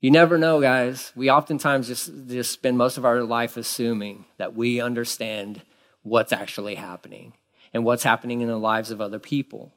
You 0.00 0.10
never 0.10 0.38
know, 0.38 0.60
guys. 0.60 1.12
We 1.16 1.30
oftentimes 1.30 1.88
just, 1.88 2.10
just 2.28 2.52
spend 2.52 2.78
most 2.78 2.96
of 2.96 3.04
our 3.04 3.22
life 3.22 3.56
assuming 3.56 4.26
that 4.38 4.54
we 4.54 4.80
understand 4.80 5.62
what's 6.02 6.32
actually 6.32 6.76
happening 6.76 7.32
and 7.74 7.84
what's 7.84 8.04
happening 8.04 8.40
in 8.40 8.48
the 8.48 8.58
lives 8.58 8.90
of 8.90 9.00
other 9.00 9.18
people. 9.18 9.72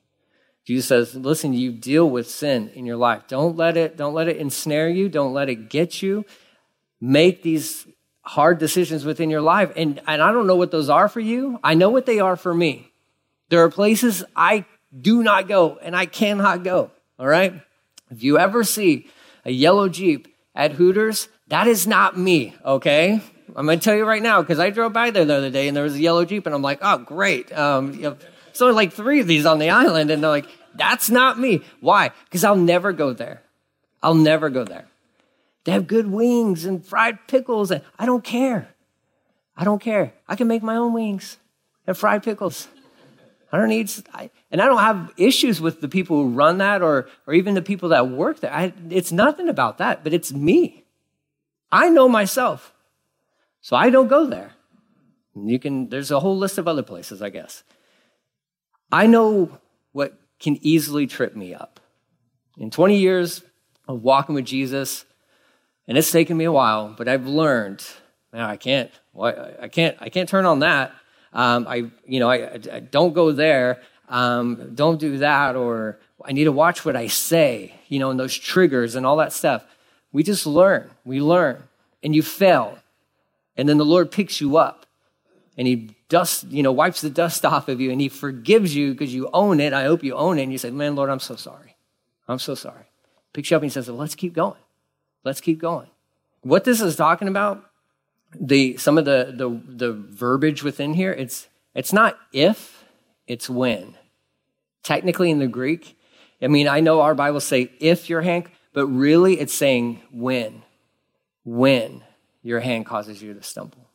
Jesus 0.66 0.88
says, 0.88 1.16
listen, 1.16 1.54
you 1.54 1.72
deal 1.72 2.08
with 2.08 2.30
sin 2.30 2.70
in 2.76 2.86
your 2.86 2.98
life. 2.98 3.24
Don't 3.28 3.56
let 3.56 3.76
it, 3.76 3.98
don't 3.98 4.14
let 4.14 4.28
it 4.28 4.38
ensnare 4.38 4.90
you. 4.90 5.10
Don't 5.10 5.34
let 5.34 5.50
it 5.50 5.70
get 5.70 6.04
you. 6.04 6.26
Make 7.02 7.42
these 7.42 7.88
hard 8.22 8.60
decisions 8.60 9.06
within 9.06 9.32
your 9.32 9.42
life. 9.42 9.72
And, 9.76 10.00
and 10.06 10.22
I 10.22 10.32
don't 10.32 10.46
know 10.46 10.58
what 10.58 10.70
those 10.70 10.90
are 10.90 11.08
for 11.08 11.22
you. 11.22 11.60
I 11.64 11.74
know 11.74 11.90
what 11.90 12.06
they 12.06 12.20
are 12.20 12.36
for 12.36 12.54
me. 12.54 12.92
There 13.50 13.64
are 13.64 13.72
places 13.72 14.24
I 14.36 14.66
do 14.98 15.24
not 15.24 15.48
go, 15.48 15.78
and 15.82 15.96
I 15.96 16.06
cannot 16.06 16.64
go. 16.64 16.92
All 17.18 17.28
right? 17.28 17.62
If 18.10 18.24
you 18.24 18.40
ever 18.40 18.64
see 18.64 19.08
a 19.46 19.52
yellow 19.52 19.90
Jeep 19.90 20.34
at 20.56 20.74
Hooters, 20.74 21.30
that 21.48 21.68
is 21.68 21.86
not 21.88 22.18
me, 22.18 22.56
okay? 22.66 23.22
I'm 23.56 23.66
gonna 23.66 23.78
tell 23.78 23.96
you 23.96 24.06
right 24.06 24.22
now, 24.22 24.42
because 24.42 24.60
I 24.60 24.70
drove 24.70 24.94
by 24.94 25.12
there 25.12 25.26
the 25.26 25.36
other 25.36 25.50
day 25.50 25.68
and 25.68 25.76
there 25.76 25.84
was 25.84 25.96
a 25.96 26.00
yellow 26.00 26.26
Jeep, 26.26 26.46
and 26.46 26.56
I'm 26.56 26.62
like, 26.62 26.80
oh, 26.82 26.98
great. 27.00 27.52
Um, 27.52 27.94
you 27.94 28.02
know, 28.02 28.18
so 28.54 28.68
like 28.72 28.94
three 28.94 29.20
of 29.20 29.28
these 29.28 29.46
on 29.46 29.60
the 29.60 29.70
island, 29.70 30.12
and 30.12 30.24
they're 30.24 30.30
like, 30.30 30.48
that's 30.76 31.10
not 31.10 31.40
me. 31.40 31.62
Why? 31.82 32.12
Because 32.26 32.44
I'll 32.44 32.56
never 32.56 32.94
go 32.94 33.14
there. 33.14 33.42
I'll 34.02 34.16
never 34.16 34.50
go 34.50 34.64
there. 34.64 34.86
They 35.66 35.72
have 35.72 35.88
good 35.88 36.08
wings 36.08 36.66
and 36.66 36.86
fried 36.86 37.28
pickles. 37.28 37.70
And 37.72 37.82
I 37.98 38.06
don't 38.06 38.24
care. 38.24 38.70
I 39.58 39.64
don't 39.64 39.82
care. 39.82 40.14
I 40.28 40.36
can 40.36 40.48
make 40.48 40.64
my 40.64 40.76
own 40.76 40.94
wings 40.94 41.38
and 41.86 41.98
fried 41.98 42.24
pickles. 42.24 42.68
I 43.52 43.58
don't 43.58 43.70
need, 43.70 43.92
I, 44.14 44.30
and 44.52 44.62
I 44.62 44.66
don't 44.66 44.80
have 44.80 45.12
issues 45.18 45.60
with 45.60 45.82
the 45.82 45.88
people 45.88 46.18
who 46.18 46.30
run 46.30 46.60
that 46.60 46.82
or, 46.82 47.10
or 47.26 47.34
even 47.34 47.56
the 47.56 47.62
people 47.62 47.90
that 47.90 48.08
work 48.10 48.42
there. 48.42 48.54
I, 48.54 48.74
it's 48.90 49.12
nothing 49.12 49.50
about 49.50 49.80
that, 49.80 50.04
but 50.04 50.14
it's 50.14 50.32
me. 50.32 50.86
I 51.72 51.90
know 51.90 52.08
myself. 52.08 52.74
So 53.62 53.76
I 53.76 53.90
don't 53.90 54.08
go 54.08 54.28
there. 54.28 54.54
You 55.36 55.60
can, 55.60 55.90
there's 55.90 56.12
a 56.12 56.20
whole 56.20 56.38
list 56.38 56.58
of 56.58 56.68
other 56.68 56.84
places, 56.84 57.22
I 57.22 57.30
guess. 57.30 57.64
I 58.92 59.08
know 59.08 59.60
what 59.92 60.20
can 60.40 60.58
easily 60.62 61.08
trip 61.08 61.36
me 61.36 61.54
up. 61.54 61.80
In 62.58 62.72
20 62.72 62.98
years 62.98 63.44
of 63.88 64.04
walking 64.04 64.36
with 64.36 64.46
Jesus, 64.46 65.06
and 65.88 65.98
it's 65.98 66.12
taken 66.12 66.38
me 66.38 66.46
a 66.46 66.52
while, 66.52 66.94
but 66.98 67.08
I've 67.08 67.26
learned, 67.26 67.86
man, 68.32 68.44
I 68.44 68.58
can't, 68.58 68.92
I 69.20 69.68
can't, 69.72 69.98
I 70.00 70.10
can't 70.10 70.30
turn 70.30 70.46
on 70.46 70.60
that. 70.60 70.94
Um, 71.34 71.68
I, 71.68 71.92
you 72.06 72.20
know, 72.20 72.30
I, 72.30 72.60
I 72.72 72.80
don't 72.80 73.14
go 73.14 73.32
there. 73.32 73.82
Um, 74.08 74.74
don't 74.74 75.00
do 75.00 75.20
that, 75.20 75.56
or 75.56 76.00
I 76.26 76.32
need 76.32 76.46
to 76.46 76.52
watch 76.52 76.84
what 76.84 76.96
I 76.96 77.08
say, 77.08 77.76
you 77.88 78.00
know, 78.00 78.10
and 78.10 78.20
those 78.20 78.36
triggers 78.36 78.96
and 78.96 79.06
all 79.06 79.18
that 79.18 79.34
stuff. 79.34 79.64
We 80.12 80.24
just 80.24 80.48
learn. 80.48 80.90
We 81.06 81.22
learn, 81.22 81.64
and 82.04 82.16
you 82.16 82.24
fail, 82.24 82.80
and 83.56 83.70
then 83.70 83.78
the 83.78 83.86
Lord 83.86 84.12
picks 84.12 84.42
you 84.42 84.58
up, 84.58 84.88
and 85.58 85.68
He 85.68 85.96
dust, 86.10 86.46
you 86.48 86.64
know, 86.64 86.72
wipes 86.72 87.02
the 87.02 87.10
dust 87.12 87.46
off 87.46 87.68
of 87.70 87.80
you, 87.80 87.92
and 87.92 88.02
He 88.02 88.10
forgives 88.10 88.76
you 88.76 88.92
because 88.92 89.14
you 89.14 89.30
own 89.32 89.60
it. 89.60 89.74
I 89.74 89.84
hope 89.84 90.04
you 90.04 90.16
own 90.16 90.40
it, 90.40 90.44
and 90.44 90.52
you 90.52 90.58
say, 90.58 90.72
"Man, 90.72 90.96
Lord, 90.96 91.10
I'm 91.12 91.20
so 91.20 91.36
sorry. 91.36 91.76
I'm 92.28 92.40
so 92.40 92.56
sorry." 92.56 92.86
Picks 93.32 93.52
you 93.52 93.58
up 93.58 93.64
and 93.64 93.72
says, 93.72 93.88
well, 93.88 93.98
"Let's 93.98 94.16
keep 94.16 94.34
going. 94.34 94.60
Let's 95.24 95.40
keep 95.42 95.60
going." 95.60 95.88
What 96.42 96.64
this 96.64 96.82
is 96.82 96.96
talking 96.96 97.28
about 97.28 97.69
the 98.40 98.78
some 98.78 98.98
of 98.98 99.06
the 99.06 99.34
the 99.36 99.50
the 99.68 99.94
verbiage 99.94 100.64
within 100.64 100.94
here 100.94 101.12
it's 101.12 101.48
it's 101.74 101.94
not 101.94 102.18
if 102.34 102.84
it's 103.28 103.50
when. 103.50 103.96
Technically 104.84 105.30
in 105.30 105.40
the 105.40 105.48
greek 105.48 105.98
i 106.42 106.48
mean 106.48 106.68
i 106.68 106.80
know 106.80 107.02
our 107.02 107.14
bibles 107.14 107.44
say 107.44 107.72
if 107.80 108.10
your 108.10 108.22
hand 108.22 108.46
but 108.74 108.88
really 108.88 109.40
it's 109.40 109.54
saying 109.54 110.02
when. 110.12 110.64
When 111.44 112.04
your 112.44 112.60
hand 112.60 112.86
causes 112.86 113.22
you 113.22 113.34
to 113.34 113.44
stumble. 113.44 113.90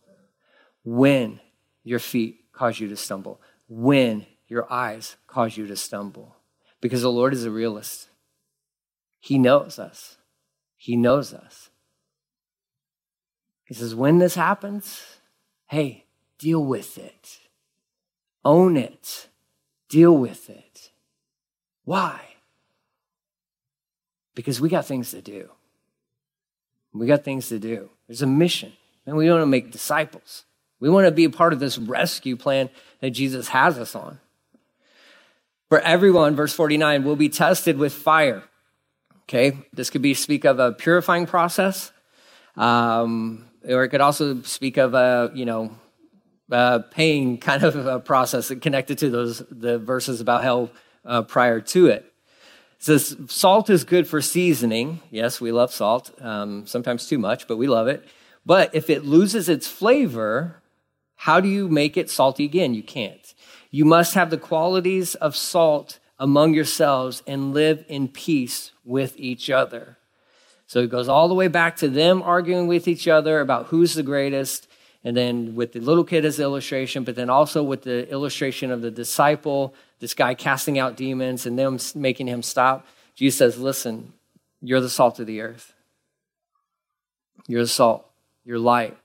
When 0.84 1.40
your 1.82 1.98
feet 1.98 2.52
cause 2.52 2.78
you 2.80 2.88
to 2.88 2.96
stumble. 2.96 3.40
When 3.68 4.26
your 4.48 4.70
eyes 4.70 5.16
cause 5.26 5.56
you 5.56 5.66
to 5.68 5.76
stumble. 5.76 6.36
Because 6.80 7.02
the 7.02 7.10
lord 7.10 7.32
is 7.32 7.44
a 7.44 7.50
realist. 7.50 8.08
He 9.20 9.38
knows 9.38 9.78
us. 9.78 10.18
He 10.76 10.96
knows 10.96 11.32
us 11.32 11.63
he 13.64 13.74
says, 13.74 13.94
when 13.94 14.18
this 14.18 14.34
happens, 14.34 15.02
hey, 15.66 16.04
deal 16.38 16.64
with 16.64 16.98
it. 16.98 17.38
Own 18.44 18.76
it. 18.76 19.28
Deal 19.88 20.16
with 20.16 20.50
it. 20.50 20.90
Why? 21.84 22.20
Because 24.34 24.60
we 24.60 24.68
got 24.68 24.86
things 24.86 25.10
to 25.12 25.22
do. 25.22 25.50
We 26.92 27.06
got 27.06 27.24
things 27.24 27.48
to 27.48 27.58
do. 27.58 27.90
There's 28.06 28.22
a 28.22 28.26
mission, 28.26 28.72
and 29.06 29.16
we 29.16 29.28
want 29.30 29.42
to 29.42 29.46
make 29.46 29.72
disciples. 29.72 30.44
We 30.78 30.90
want 30.90 31.06
to 31.06 31.10
be 31.10 31.24
a 31.24 31.30
part 31.30 31.52
of 31.52 31.60
this 31.60 31.78
rescue 31.78 32.36
plan 32.36 32.70
that 33.00 33.10
Jesus 33.10 33.48
has 33.48 33.78
us 33.78 33.94
on. 33.94 34.20
For 35.68 35.80
everyone, 35.80 36.36
verse 36.36 36.52
49, 36.52 37.04
will 37.04 37.16
be 37.16 37.28
tested 37.28 37.78
with 37.78 37.92
fire. 37.92 38.44
Okay, 39.22 39.56
this 39.72 39.88
could 39.90 40.02
be 40.02 40.14
speak 40.14 40.44
of 40.44 40.58
a 40.58 40.72
purifying 40.72 41.26
process. 41.26 41.90
Um, 42.56 43.46
or 43.68 43.84
it 43.84 43.88
could 43.88 44.00
also 44.00 44.42
speak 44.42 44.76
of 44.76 44.94
a, 44.94 45.30
you 45.34 45.44
know, 45.44 45.76
a 46.50 46.80
pain 46.90 47.38
kind 47.38 47.62
of 47.62 47.74
a 47.86 48.00
process 48.00 48.52
connected 48.60 48.98
to 48.98 49.10
those 49.10 49.42
the 49.50 49.78
verses 49.78 50.20
about 50.20 50.42
hell 50.42 50.70
uh, 51.04 51.22
prior 51.22 51.60
to 51.60 51.86
it. 51.86 52.12
It 52.76 52.82
says 52.84 53.16
salt 53.28 53.70
is 53.70 53.84
good 53.84 54.06
for 54.06 54.20
seasoning. 54.20 55.00
Yes, 55.10 55.40
we 55.40 55.52
love 55.52 55.72
salt. 55.72 56.10
Um, 56.20 56.66
sometimes 56.66 57.06
too 57.06 57.18
much, 57.18 57.48
but 57.48 57.56
we 57.56 57.66
love 57.66 57.88
it. 57.88 58.06
But 58.46 58.74
if 58.74 58.90
it 58.90 59.04
loses 59.04 59.48
its 59.48 59.66
flavor, 59.66 60.62
how 61.16 61.40
do 61.40 61.48
you 61.48 61.68
make 61.68 61.96
it 61.96 62.10
salty 62.10 62.44
again? 62.44 62.74
You 62.74 62.82
can't. 62.82 63.34
You 63.70 63.84
must 63.84 64.14
have 64.14 64.30
the 64.30 64.36
qualities 64.36 65.14
of 65.14 65.34
salt 65.34 65.98
among 66.18 66.54
yourselves 66.54 67.22
and 67.26 67.54
live 67.54 67.84
in 67.88 68.08
peace 68.08 68.72
with 68.84 69.14
each 69.18 69.50
other. 69.50 69.98
So 70.74 70.80
it 70.80 70.90
goes 70.90 71.08
all 71.08 71.28
the 71.28 71.34
way 71.34 71.46
back 71.46 71.76
to 71.76 71.88
them 71.88 72.20
arguing 72.20 72.66
with 72.66 72.88
each 72.88 73.06
other 73.06 73.38
about 73.38 73.66
who's 73.66 73.94
the 73.94 74.02
greatest, 74.02 74.66
and 75.04 75.16
then 75.16 75.54
with 75.54 75.72
the 75.72 75.78
little 75.78 76.02
kid 76.02 76.24
as 76.24 76.40
illustration, 76.40 77.04
but 77.04 77.14
then 77.14 77.30
also 77.30 77.62
with 77.62 77.82
the 77.82 78.10
illustration 78.10 78.72
of 78.72 78.82
the 78.82 78.90
disciple, 78.90 79.72
this 80.00 80.14
guy 80.14 80.34
casting 80.34 80.80
out 80.80 80.96
demons 80.96 81.46
and 81.46 81.56
them 81.56 81.78
making 81.94 82.26
him 82.26 82.42
stop. 82.42 82.88
Jesus 83.14 83.38
says, 83.38 83.56
Listen, 83.56 84.14
you're 84.60 84.80
the 84.80 84.90
salt 84.90 85.20
of 85.20 85.28
the 85.28 85.42
earth. 85.42 85.74
You're 87.46 87.62
the 87.62 87.68
salt. 87.68 88.10
You're 88.44 88.58
light. 88.58 88.96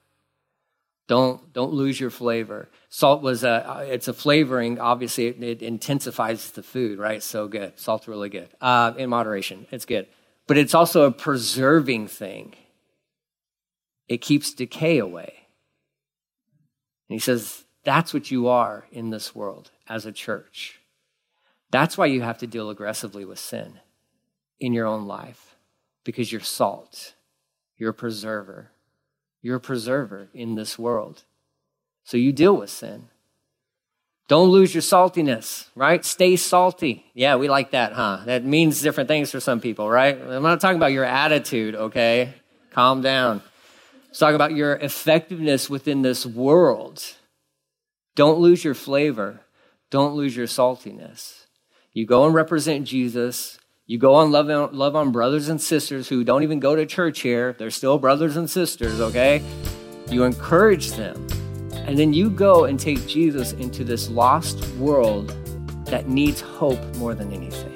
Don't, 1.07 1.53
don't 1.53 1.73
lose 1.73 1.99
your 1.99 2.09
flavor. 2.09 2.67
Salt 2.89 3.21
was 3.21 3.43
a, 3.43 3.85
it's 3.87 4.07
a 4.07 4.13
flavoring. 4.13 4.79
Obviously, 4.79 5.27
it, 5.27 5.43
it 5.43 5.61
intensifies 5.61 6.49
the 6.49 6.63
food, 6.63 6.97
right? 6.97 7.21
So 7.21 7.47
good. 7.47 7.79
Salt's 7.79 8.07
really 8.07 8.29
good. 8.29 8.49
Uh, 8.59 8.93
in 8.97 9.11
moderation, 9.11 9.67
it's 9.69 9.85
good 9.85 10.07
but 10.49 10.57
it's 10.57 10.73
also 10.73 11.03
a 11.03 11.11
preserving 11.11 12.07
thing. 12.07 12.55
It 14.07 14.17
keeps 14.17 14.51
decay 14.51 14.97
away. 14.97 15.45
And 17.07 17.13
he 17.13 17.19
says, 17.19 17.65
that's 17.83 18.15
what 18.15 18.31
you 18.31 18.47
are 18.47 18.87
in 18.91 19.11
this 19.11 19.35
world 19.35 19.69
as 19.87 20.07
a 20.07 20.11
church. 20.11 20.79
That's 21.69 21.99
why 21.99 22.07
you 22.07 22.23
have 22.23 22.39
to 22.39 22.47
deal 22.47 22.71
aggressively 22.71 23.25
with 23.25 23.37
sin 23.37 23.79
in 24.59 24.73
your 24.73 24.87
own 24.87 25.05
life, 25.05 25.55
because 26.03 26.31
you're 26.31 26.41
salt, 26.41 27.13
you're 27.77 27.91
a 27.91 27.93
preserver. 27.93 28.71
You're 29.43 29.57
a 29.57 29.61
preserver 29.61 30.29
in 30.33 30.55
this 30.55 30.79
world. 30.79 31.25
So 32.03 32.17
you 32.17 32.33
deal 32.33 32.57
with 32.57 32.71
sin. 32.71 33.09
Don't 34.29 34.49
lose 34.49 34.75
your 34.75 34.83
saltiness, 34.83 35.65
right? 35.75 36.05
Stay 36.05 36.35
salty. 36.35 37.03
Yeah, 37.15 37.37
we 37.37 37.49
like 37.49 37.71
that, 37.71 37.93
huh? 37.93 38.19
That 38.25 38.45
means 38.45 38.79
different 38.79 39.07
things 39.07 39.31
for 39.31 39.39
some 39.39 39.59
people, 39.59 39.89
right? 39.89 40.15
I'm 40.21 40.43
not 40.43 40.61
talking 40.61 40.77
about 40.77 40.91
your 40.91 41.03
attitude, 41.03 41.73
okay? 41.73 42.35
Calm 42.69 43.01
down. 43.01 43.41
Let's 44.05 44.19
talk 44.19 44.35
about 44.35 44.51
your 44.53 44.75
effectiveness 44.75 45.67
within 45.67 46.03
this 46.03 46.27
world. 46.27 47.03
Don't 48.15 48.39
lose 48.39 48.63
your 48.63 48.75
flavor. 48.75 49.41
Don't 49.89 50.13
lose 50.13 50.37
your 50.37 50.45
saltiness. 50.45 51.45
You 51.91 52.05
go 52.05 52.25
and 52.25 52.35
represent 52.35 52.85
Jesus. 52.85 53.57
You 53.87 53.97
go 53.97 54.21
and 54.21 54.31
love 54.31 54.47
on, 54.47 54.77
love 54.77 54.95
on 54.95 55.11
brothers 55.11 55.49
and 55.49 55.59
sisters 55.59 56.07
who 56.07 56.23
don't 56.23 56.43
even 56.43 56.59
go 56.59 56.75
to 56.75 56.85
church 56.85 57.21
here. 57.21 57.55
They're 57.57 57.71
still 57.71 57.97
brothers 57.97 58.37
and 58.37 58.47
sisters, 58.47 59.01
okay? 59.01 59.41
You 60.11 60.23
encourage 60.23 60.91
them 60.91 61.27
and 61.89 61.97
then 61.97 62.13
you 62.13 62.29
go 62.29 62.65
and 62.65 62.79
take 62.79 63.07
Jesus 63.07 63.53
into 63.53 63.83
this 63.83 64.11
lost 64.11 64.63
world 64.75 65.29
that 65.85 66.07
needs 66.07 66.39
hope 66.39 66.79
more 66.97 67.15
than 67.15 67.33
anything. 67.33 67.73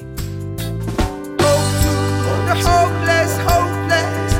Hopeless, 1.39 3.37
hopeless, 3.39 4.33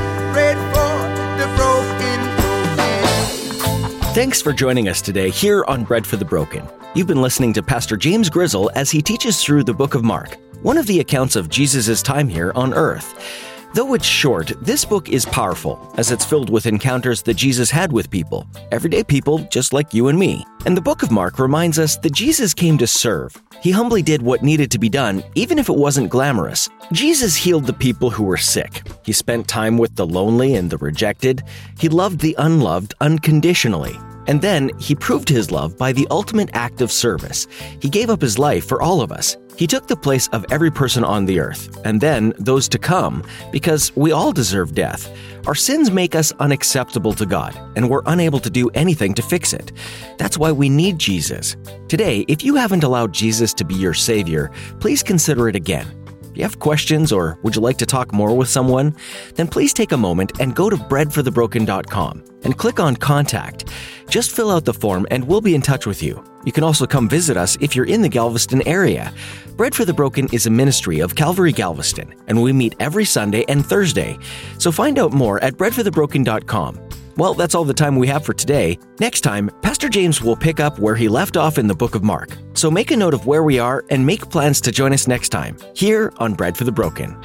Thanks 4.14 4.40
for 4.40 4.52
joining 4.52 4.88
us 4.88 5.02
today 5.02 5.28
here 5.28 5.64
on 5.66 5.82
Bread 5.82 6.06
for 6.06 6.16
the 6.16 6.24
Broken. 6.24 6.62
You've 6.94 7.08
been 7.08 7.20
listening 7.20 7.52
to 7.54 7.62
Pastor 7.64 7.96
James 7.96 8.30
Grizzle 8.30 8.70
as 8.76 8.92
he 8.92 9.02
teaches 9.02 9.42
through 9.42 9.64
the 9.64 9.74
book 9.74 9.96
of 9.96 10.04
Mark, 10.04 10.38
one 10.62 10.78
of 10.78 10.86
the 10.86 11.00
accounts 11.00 11.34
of 11.34 11.48
Jesus' 11.48 12.00
time 12.00 12.28
here 12.28 12.52
on 12.54 12.72
earth. 12.74 13.53
Though 13.74 13.94
it's 13.94 14.06
short, 14.06 14.52
this 14.62 14.84
book 14.84 15.08
is 15.08 15.24
powerful, 15.24 15.92
as 15.98 16.12
it's 16.12 16.24
filled 16.24 16.48
with 16.48 16.66
encounters 16.66 17.22
that 17.22 17.34
Jesus 17.34 17.72
had 17.72 17.90
with 17.90 18.08
people, 18.08 18.46
everyday 18.70 19.02
people 19.02 19.38
just 19.50 19.72
like 19.72 19.92
you 19.92 20.06
and 20.06 20.16
me. 20.16 20.46
And 20.64 20.76
the 20.76 20.80
book 20.80 21.02
of 21.02 21.10
Mark 21.10 21.40
reminds 21.40 21.76
us 21.76 21.96
that 21.96 22.12
Jesus 22.12 22.54
came 22.54 22.78
to 22.78 22.86
serve. 22.86 23.36
He 23.60 23.72
humbly 23.72 24.00
did 24.00 24.22
what 24.22 24.44
needed 24.44 24.70
to 24.70 24.78
be 24.78 24.88
done, 24.88 25.24
even 25.34 25.58
if 25.58 25.68
it 25.68 25.74
wasn't 25.74 26.08
glamorous. 26.08 26.70
Jesus 26.92 27.34
healed 27.34 27.66
the 27.66 27.72
people 27.72 28.10
who 28.10 28.22
were 28.22 28.36
sick. 28.36 28.86
He 29.04 29.12
spent 29.12 29.48
time 29.48 29.76
with 29.76 29.96
the 29.96 30.06
lonely 30.06 30.54
and 30.54 30.70
the 30.70 30.78
rejected. 30.78 31.42
He 31.76 31.88
loved 31.88 32.20
the 32.20 32.36
unloved 32.38 32.94
unconditionally. 33.00 33.98
And 34.28 34.40
then 34.40 34.70
he 34.78 34.94
proved 34.94 35.28
his 35.28 35.50
love 35.50 35.76
by 35.76 35.92
the 35.92 36.06
ultimate 36.12 36.50
act 36.54 36.80
of 36.80 36.92
service. 36.92 37.48
He 37.80 37.90
gave 37.90 38.08
up 38.08 38.22
his 38.22 38.38
life 38.38 38.66
for 38.68 38.80
all 38.80 39.00
of 39.00 39.10
us. 39.10 39.36
He 39.56 39.68
took 39.68 39.86
the 39.86 39.96
place 39.96 40.28
of 40.28 40.44
every 40.50 40.70
person 40.70 41.04
on 41.04 41.26
the 41.26 41.38
earth, 41.38 41.78
and 41.84 42.00
then 42.00 42.32
those 42.38 42.68
to 42.70 42.78
come, 42.78 43.22
because 43.52 43.94
we 43.94 44.10
all 44.10 44.32
deserve 44.32 44.74
death. 44.74 45.16
Our 45.46 45.54
sins 45.54 45.90
make 45.92 46.16
us 46.16 46.32
unacceptable 46.40 47.12
to 47.14 47.24
God, 47.24 47.54
and 47.76 47.88
we're 47.88 48.02
unable 48.06 48.40
to 48.40 48.50
do 48.50 48.68
anything 48.70 49.14
to 49.14 49.22
fix 49.22 49.52
it. 49.52 49.70
That's 50.18 50.38
why 50.38 50.50
we 50.50 50.68
need 50.68 50.98
Jesus. 50.98 51.56
Today, 51.86 52.24
if 52.26 52.42
you 52.42 52.56
haven't 52.56 52.82
allowed 52.82 53.12
Jesus 53.12 53.54
to 53.54 53.64
be 53.64 53.74
your 53.74 53.94
Savior, 53.94 54.50
please 54.80 55.02
consider 55.04 55.48
it 55.48 55.54
again. 55.54 55.86
If 56.34 56.38
you 56.38 56.42
have 56.42 56.58
questions 56.58 57.12
or 57.12 57.38
would 57.44 57.54
you 57.54 57.62
like 57.62 57.78
to 57.78 57.86
talk 57.86 58.12
more 58.12 58.36
with 58.36 58.48
someone? 58.48 58.96
Then 59.36 59.46
please 59.46 59.72
take 59.72 59.92
a 59.92 59.96
moment 59.96 60.40
and 60.40 60.56
go 60.56 60.68
to 60.68 60.76
breadforthebroken.com 60.76 62.24
and 62.42 62.58
click 62.58 62.80
on 62.80 62.96
Contact. 62.96 63.70
Just 64.08 64.32
fill 64.32 64.50
out 64.50 64.64
the 64.64 64.74
form 64.74 65.06
and 65.12 65.28
we'll 65.28 65.40
be 65.40 65.54
in 65.54 65.62
touch 65.62 65.86
with 65.86 66.02
you. 66.02 66.24
You 66.44 66.50
can 66.50 66.64
also 66.64 66.86
come 66.86 67.08
visit 67.08 67.36
us 67.36 67.56
if 67.60 67.76
you're 67.76 67.86
in 67.86 68.02
the 68.02 68.08
Galveston 68.08 68.66
area. 68.66 69.14
Bread 69.56 69.72
for 69.72 69.84
the 69.84 69.94
Broken 69.94 70.28
is 70.32 70.46
a 70.46 70.50
ministry 70.50 70.98
of 70.98 71.14
Calvary 71.14 71.52
Galveston, 71.52 72.12
and 72.26 72.42
we 72.42 72.52
meet 72.52 72.74
every 72.80 73.04
Sunday 73.04 73.44
and 73.46 73.64
Thursday. 73.64 74.18
So 74.58 74.72
find 74.72 74.98
out 74.98 75.12
more 75.12 75.42
at 75.44 75.54
breadforthebroken.com. 75.54 76.80
Well, 77.16 77.34
that's 77.34 77.54
all 77.54 77.64
the 77.64 77.72
time 77.72 77.94
we 77.94 78.08
have 78.08 78.24
for 78.24 78.34
today. 78.34 78.80
Next 78.98 79.20
time, 79.20 79.48
Pastor 79.62 79.88
James 79.88 80.20
will 80.20 80.34
pick 80.34 80.58
up 80.58 80.80
where 80.80 80.96
he 80.96 81.08
left 81.08 81.36
off 81.36 81.56
in 81.58 81.68
the 81.68 81.74
book 81.74 81.94
of 81.94 82.02
Mark. 82.02 82.36
So 82.54 82.68
make 82.68 82.90
a 82.90 82.96
note 82.96 83.14
of 83.14 83.26
where 83.26 83.44
we 83.44 83.60
are 83.60 83.84
and 83.90 84.04
make 84.04 84.28
plans 84.28 84.60
to 84.62 84.72
join 84.72 84.92
us 84.92 85.06
next 85.06 85.28
time, 85.28 85.56
here 85.76 86.12
on 86.16 86.34
Bread 86.34 86.56
for 86.56 86.64
the 86.64 86.72
Broken. 86.72 87.16